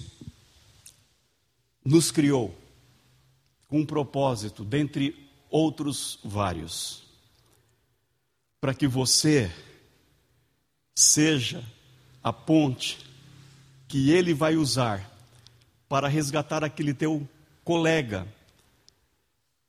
nos 1.84 2.12
criou 2.12 2.56
com 3.68 3.80
um 3.80 3.86
propósito, 3.88 4.64
dentre 4.64 5.28
outros 5.50 6.20
vários, 6.24 7.06
para 8.62 8.76
que 8.76 8.88
você 8.88 9.52
seja 10.94 11.66
a 12.24 12.34
ponte 12.34 12.98
que 13.88 14.12
ele 14.12 14.34
vai 14.34 14.56
usar 14.56 15.10
para 15.88 16.08
resgatar 16.08 16.64
aquele 16.64 16.94
teu 16.94 17.28
colega 17.64 18.28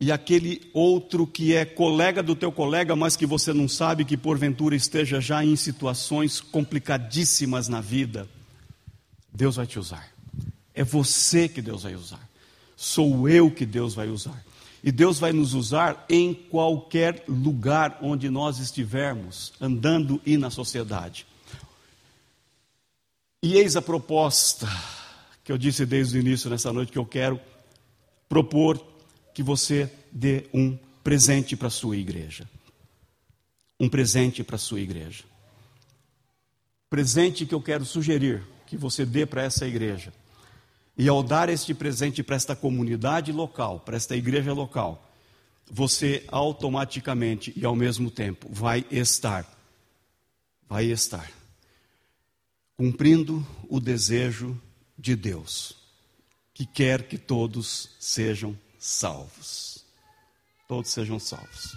e 0.01 0.11
aquele 0.11 0.71
outro 0.73 1.27
que 1.27 1.55
é 1.55 1.65
colega 1.65 2.23
do 2.23 2.35
teu 2.35 2.51
colega, 2.51 2.97
mas 2.97 3.17
que 3.17 3.27
você 3.27 3.53
não 3.53 3.69
sabe 3.69 4.05
que 4.05 4.17
porventura 4.17 4.75
esteja 4.75 5.21
já 5.21 5.45
em 5.45 5.55
situações 5.57 6.41
complicadíssimas 6.41 7.69
na 7.69 7.83
vida. 7.83 8.27
Deus 9.33 9.57
vai 9.57 9.67
te 9.67 9.79
usar. 9.79 10.09
É 10.75 10.83
você 10.83 11.49
que 11.49 11.61
Deus 11.61 11.83
vai 11.83 11.95
usar. 11.95 12.27
Sou 12.75 13.29
eu 13.29 13.51
que 13.51 13.67
Deus 13.67 13.95
vai 13.95 14.09
usar. 14.09 14.43
E 14.83 14.91
Deus 14.91 15.19
vai 15.19 15.33
nos 15.33 15.53
usar 15.53 16.07
em 16.09 16.33
qualquer 16.33 17.23
lugar 17.29 17.99
onde 18.01 18.31
nós 18.31 18.59
estivermos, 18.59 19.53
andando 19.61 20.19
e 20.25 20.39
na 20.39 20.49
sociedade. 20.49 21.27
E 23.43 23.55
eis 23.55 23.75
a 23.75 23.81
proposta 23.81 24.69
que 25.43 25.51
eu 25.51 25.57
disse 25.57 25.87
desde 25.87 26.19
o 26.19 26.21
início 26.21 26.51
nessa 26.51 26.71
noite 26.73 26.93
que 26.93 26.99
eu 26.99 27.07
quero 27.07 27.41
propor 28.29 28.79
que 29.33 29.43
você 29.43 29.91
dê 30.13 30.45
um 30.53 30.77
presente 31.03 31.57
para 31.57 31.69
a 31.69 31.71
sua 31.71 31.97
igreja. 31.97 32.47
Um 33.79 33.89
presente 33.89 34.45
para 34.45 34.57
a 34.57 34.59
sua 34.59 34.81
igreja. 34.81 35.25
Presente 36.91 37.47
que 37.47 37.55
eu 37.55 37.63
quero 37.63 37.85
sugerir 37.87 38.47
que 38.67 38.77
você 38.77 39.07
dê 39.07 39.25
para 39.25 39.43
essa 39.43 39.67
igreja 39.67 40.13
e 40.99 41.09
ao 41.09 41.23
dar 41.23 41.49
este 41.49 41.73
presente 41.73 42.23
para 42.23 42.37
esta 42.37 42.55
comunidade 42.55 43.33
local, 43.33 43.81
para 43.81 43.97
esta 43.97 44.15
igreja 44.15 44.53
local, 44.53 45.11
você 45.71 46.25
automaticamente 46.29 47.55
e 47.57 47.65
ao 47.65 47.75
mesmo 47.75 48.11
tempo 48.11 48.49
vai 48.53 48.85
estar, 48.91 49.47
vai 50.69 50.85
estar 50.85 51.40
cumprindo 52.81 53.47
o 53.69 53.79
desejo 53.79 54.59
de 54.97 55.15
Deus, 55.15 55.77
que 56.55 56.65
quer 56.65 57.07
que 57.07 57.19
todos 57.19 57.91
sejam 58.01 58.59
salvos. 58.79 59.85
Todos 60.67 60.91
sejam 60.91 61.19
salvos. 61.19 61.77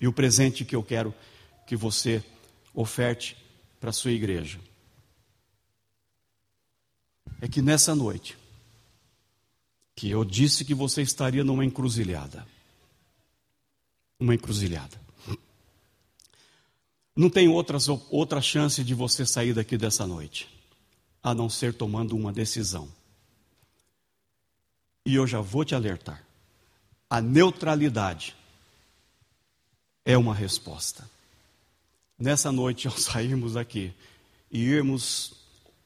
E 0.00 0.08
o 0.08 0.12
presente 0.12 0.64
que 0.64 0.74
eu 0.74 0.82
quero 0.82 1.14
que 1.66 1.76
você 1.76 2.24
oferte 2.72 3.36
para 3.78 3.90
a 3.90 3.92
sua 3.92 4.10
igreja 4.10 4.58
é 7.38 7.46
que 7.46 7.60
nessa 7.60 7.94
noite, 7.94 8.38
que 9.94 10.08
eu 10.08 10.24
disse 10.24 10.64
que 10.64 10.72
você 10.72 11.02
estaria 11.02 11.44
numa 11.44 11.62
encruzilhada. 11.62 12.46
Uma 14.18 14.34
encruzilhada. 14.34 15.01
Não 17.14 17.28
tem 17.28 17.48
outras, 17.48 17.88
outra 18.10 18.40
chance 18.40 18.82
de 18.82 18.94
você 18.94 19.26
sair 19.26 19.52
daqui 19.52 19.76
dessa 19.76 20.06
noite. 20.06 20.48
a 21.22 21.32
não 21.32 21.48
ser 21.48 21.72
tomando 21.72 22.16
uma 22.16 22.32
decisão. 22.32 22.88
E 25.06 25.14
eu 25.14 25.24
já 25.24 25.40
vou 25.40 25.64
te 25.64 25.72
alertar: 25.74 26.24
a 27.08 27.20
neutralidade 27.20 28.34
é 30.04 30.18
uma 30.18 30.34
resposta. 30.34 31.08
Nessa 32.18 32.50
noite, 32.50 32.86
ao 32.88 32.96
sairmos 32.98 33.52
daqui 33.52 33.92
e 34.50 34.64
irmos 34.64 35.34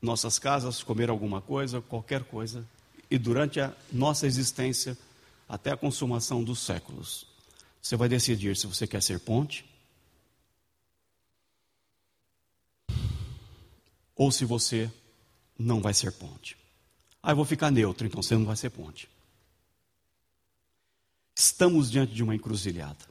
nossas 0.01 0.39
casas 0.39 0.83
comer 0.83 1.11
alguma 1.11 1.43
coisa, 1.43 1.83
qualquer 1.83 2.25
coisa, 2.25 2.67
e 3.11 3.19
durante 3.19 3.61
a 3.61 3.75
nossa 3.93 4.27
existência, 4.27 4.97
até 5.49 5.73
a 5.73 5.77
consumação 5.77 6.43
dos 6.43 6.61
séculos, 6.61 7.27
você 7.83 7.95
vai 7.95 8.09
decidir 8.09 8.57
se 8.57 8.67
você 8.67 8.87
quer 8.87 9.03
ser 9.03 9.21
ponte 9.21 9.65
ou 14.17 14.33
se 14.33 14.45
você 14.45 14.91
não 15.59 15.81
vai 15.81 15.93
ser 15.93 16.11
ponte. 16.13 16.57
Ah, 17.23 17.33
eu 17.33 17.37
vou 17.37 17.45
ficar 17.45 17.71
neutro, 17.71 18.07
então 18.07 18.23
você 18.23 18.35
não 18.35 18.47
vai 18.47 18.57
ser 18.57 18.71
ponte. 18.71 19.09
Estamos 21.35 21.91
diante 21.91 22.15
de 22.15 22.23
uma 22.23 22.35
encruzilhada. 22.35 23.05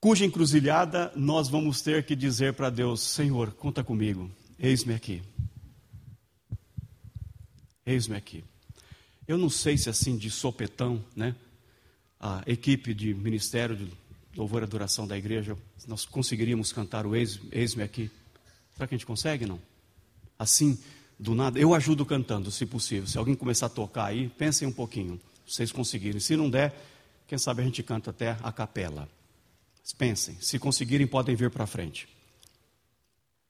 Cuja 0.00 0.24
encruzilhada 0.24 1.12
nós 1.14 1.48
vamos 1.48 1.82
ter 1.82 2.04
que 2.06 2.16
dizer 2.16 2.54
para 2.54 2.70
Deus: 2.70 3.02
Senhor, 3.02 3.52
conta 3.52 3.84
comigo, 3.84 4.30
eis-me 4.58 4.94
aqui. 4.94 5.22
Eis-me 7.84 8.16
aqui. 8.16 8.44
Eu 9.26 9.36
não 9.36 9.50
sei 9.50 9.76
se 9.76 9.90
assim 9.90 10.16
de 10.16 10.30
sopetão, 10.30 11.04
né? 11.14 11.34
A 12.20 12.42
equipe 12.46 12.94
de 12.94 13.12
ministério 13.12 13.76
de 13.76 13.92
louvor 14.36 14.62
e 14.62 14.64
adoração 14.64 15.06
da 15.06 15.18
igreja, 15.18 15.56
nós 15.86 16.04
conseguiríamos 16.04 16.72
cantar 16.72 17.06
o 17.06 17.14
eis-me 17.14 17.82
aqui. 17.82 18.10
Será 18.78 18.86
que 18.86 18.94
a 18.94 18.98
gente 18.98 19.06
consegue, 19.06 19.44
não? 19.44 19.58
Assim, 20.38 20.78
do 21.18 21.34
nada. 21.34 21.58
Eu 21.58 21.74
ajudo 21.74 22.06
cantando, 22.06 22.48
se 22.48 22.64
possível. 22.64 23.08
Se 23.08 23.18
alguém 23.18 23.34
começar 23.34 23.66
a 23.66 23.68
tocar 23.68 24.04
aí, 24.04 24.28
pensem 24.28 24.68
um 24.68 24.72
pouquinho. 24.72 25.20
Vocês 25.44 25.72
conseguirem. 25.72 26.20
Se 26.20 26.36
não 26.36 26.48
der, 26.48 26.72
quem 27.26 27.36
sabe 27.36 27.60
a 27.60 27.64
gente 27.64 27.82
canta 27.82 28.10
até 28.10 28.36
a 28.40 28.52
capela. 28.52 29.08
Mas 29.80 29.92
pensem. 29.92 30.36
Se 30.40 30.60
conseguirem, 30.60 31.08
podem 31.08 31.34
vir 31.34 31.50
para 31.50 31.66
frente. 31.66 32.08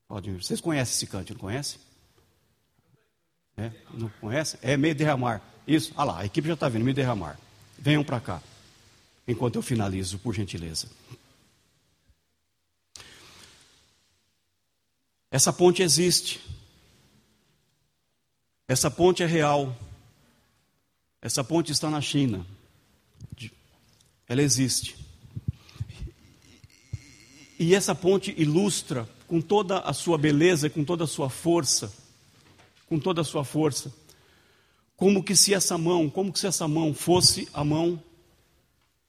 Podem 0.08 0.32
vir. 0.32 0.42
Vocês 0.42 0.62
conhecem 0.62 0.94
esse 0.94 1.06
canto, 1.06 1.34
não 1.34 1.40
conhecem? 1.40 1.78
É? 3.54 3.70
Não 3.92 4.08
conhecem? 4.22 4.58
É 4.62 4.78
meio 4.78 4.94
derramar. 4.94 5.42
Isso. 5.66 5.92
Ah 5.94 6.04
lá, 6.04 6.20
a 6.20 6.24
equipe 6.24 6.48
já 6.48 6.54
está 6.54 6.70
vindo, 6.70 6.86
me 6.86 6.94
derramar. 6.94 7.38
Venham 7.78 8.02
para 8.02 8.18
cá. 8.18 8.42
Enquanto 9.26 9.56
eu 9.56 9.62
finalizo, 9.62 10.18
por 10.20 10.34
gentileza. 10.34 10.88
Essa 15.30 15.52
ponte 15.52 15.82
existe. 15.82 16.40
Essa 18.66 18.90
ponte 18.90 19.22
é 19.22 19.26
real. 19.26 19.76
Essa 21.20 21.42
ponte 21.42 21.72
está 21.72 21.90
na 21.90 22.00
China. 22.00 22.46
Ela 24.28 24.42
existe. 24.42 24.96
E 27.58 27.74
essa 27.74 27.94
ponte 27.94 28.34
ilustra 28.36 29.08
com 29.26 29.40
toda 29.40 29.80
a 29.80 29.92
sua 29.92 30.16
beleza, 30.16 30.70
com 30.70 30.84
toda 30.84 31.04
a 31.04 31.06
sua 31.06 31.28
força, 31.28 31.92
com 32.86 32.98
toda 32.98 33.20
a 33.20 33.24
sua 33.24 33.44
força, 33.44 33.92
como 34.96 35.22
que 35.22 35.34
se 35.34 35.52
essa 35.52 35.76
mão, 35.76 36.08
como 36.08 36.32
que 36.32 36.38
se 36.38 36.46
essa 36.46 36.68
mão 36.68 36.94
fosse 36.94 37.48
a 37.52 37.64
mão 37.64 38.02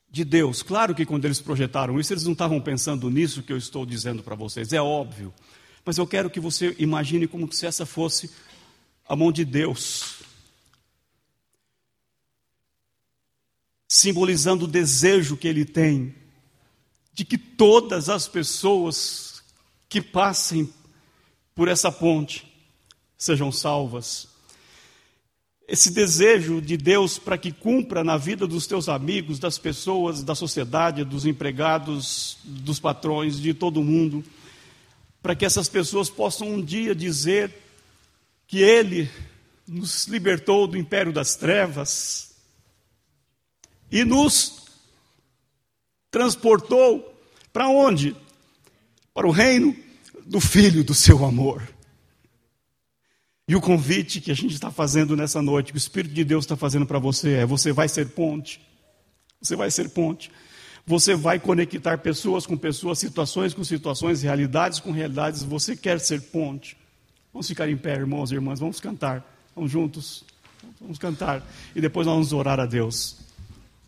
de 0.10 0.26
Deus. 0.26 0.64
Claro 0.64 0.96
que 0.96 1.06
quando 1.06 1.26
eles 1.26 1.40
projetaram 1.40 2.00
isso, 2.00 2.12
eles 2.12 2.26
não 2.26 2.34
estavam 2.34 2.60
pensando 2.60 3.10
nisso 3.10 3.44
que 3.44 3.54
eu 3.54 3.58
estou 3.58 3.86
dizendo 3.86 4.24
para 4.24 4.36
vocês, 4.36 4.74
é 4.74 4.82
óbvio. 4.82 5.34
Mas 5.86 5.98
eu 5.98 6.06
quero 6.06 6.30
que 6.30 6.40
você 6.40 6.76
imagine 6.78 7.28
como 7.28 7.52
se 7.52 7.66
essa 7.66 7.86
fosse 7.86 8.30
a 9.08 9.16
mão 9.16 9.32
de 9.32 9.44
Deus. 9.44 10.22
Simbolizando 13.88 14.66
o 14.66 14.68
desejo 14.68 15.36
que 15.36 15.48
ele 15.48 15.66
tem 15.66 16.14
de 17.14 17.26
que 17.26 17.38
todas 17.38 18.08
as 18.08 18.28
pessoas 18.28 19.44
que 19.90 20.02
passem 20.02 20.72
por 21.56 21.68
essa 21.68 21.92
ponte 21.92 22.48
sejam 23.18 23.52
salvas. 23.52 24.30
Esse 25.68 25.92
desejo 25.92 26.62
de 26.62 26.78
Deus 26.78 27.20
para 27.20 27.38
que 27.38 27.52
cumpra 27.52 28.04
na 28.04 28.16
vida 28.16 28.48
dos 28.48 28.66
teus 28.66 28.88
amigos, 28.88 29.40
das 29.40 29.58
pessoas, 29.58 30.24
da 30.24 30.34
sociedade, 30.34 31.04
dos 31.04 31.26
empregados, 31.26 32.38
dos 32.44 32.80
patrões, 32.80 33.40
de 33.40 33.54
todo 33.54 33.84
mundo 33.84 34.24
para 35.22 35.36
que 35.36 35.46
essas 35.46 35.68
pessoas 35.68 36.10
possam 36.10 36.48
um 36.48 36.62
dia 36.62 36.96
dizer 36.96 37.54
que 38.48 38.62
Ele 38.62 39.10
nos 39.68 40.08
libertou 40.08 40.68
do 40.68 40.78
império 40.78 41.14
das 41.14 41.36
trevas 41.36 42.36
e 43.92 44.04
nos 44.04 44.66
transportou 46.10 47.14
para 47.52 47.68
onde? 47.68 48.16
Para 49.14 49.28
o 49.28 49.32
reino 49.32 49.76
do 50.26 50.40
Filho 50.40 50.84
do 50.84 50.94
seu 50.94 51.26
amor. 51.26 51.68
E 53.48 53.56
o 53.56 53.62
convite 53.62 54.22
que 54.22 54.32
a 54.32 54.36
gente 54.36 54.54
está 54.54 54.70
fazendo 54.70 55.18
nessa 55.18 55.42
noite, 55.42 55.72
que 55.72 55.78
o 55.78 55.80
Espírito 55.80 56.14
de 56.14 56.24
Deus 56.24 56.46
está 56.46 56.56
fazendo 56.56 56.86
para 56.86 57.00
você 57.00 57.34
é: 57.34 57.46
você 57.46 57.72
vai 57.72 57.90
ser 57.90 58.10
ponte. 58.10 58.62
Você 59.42 59.56
vai 59.56 59.72
ser 59.72 59.90
ponte. 59.90 60.32
Você 60.90 61.14
vai 61.14 61.40
conectar 61.40 62.00
pessoas 62.00 62.48
com 62.48 62.58
pessoas, 62.58 62.98
situações 62.98 63.54
com 63.54 63.64
situações, 63.64 64.24
realidades 64.24 64.80
com 64.80 64.90
realidades. 64.90 65.44
Você 65.44 65.76
quer 65.76 66.00
ser 66.00 66.20
ponte. 66.20 66.76
Vamos 67.32 67.48
ficar 67.48 67.70
em 67.70 67.78
pé, 67.78 67.94
irmãos 67.94 68.32
e 68.32 68.34
irmãs. 68.34 68.60
Vamos 68.60 68.80
cantar. 68.80 69.24
Vamos 69.56 69.70
juntos. 69.70 70.26
Vamos 70.82 70.98
cantar. 70.98 71.48
E 71.76 71.80
depois 71.80 72.08
nós 72.08 72.16
vamos 72.16 72.34
orar 72.34 72.60
a 72.60 72.66
Deus. 72.66 73.18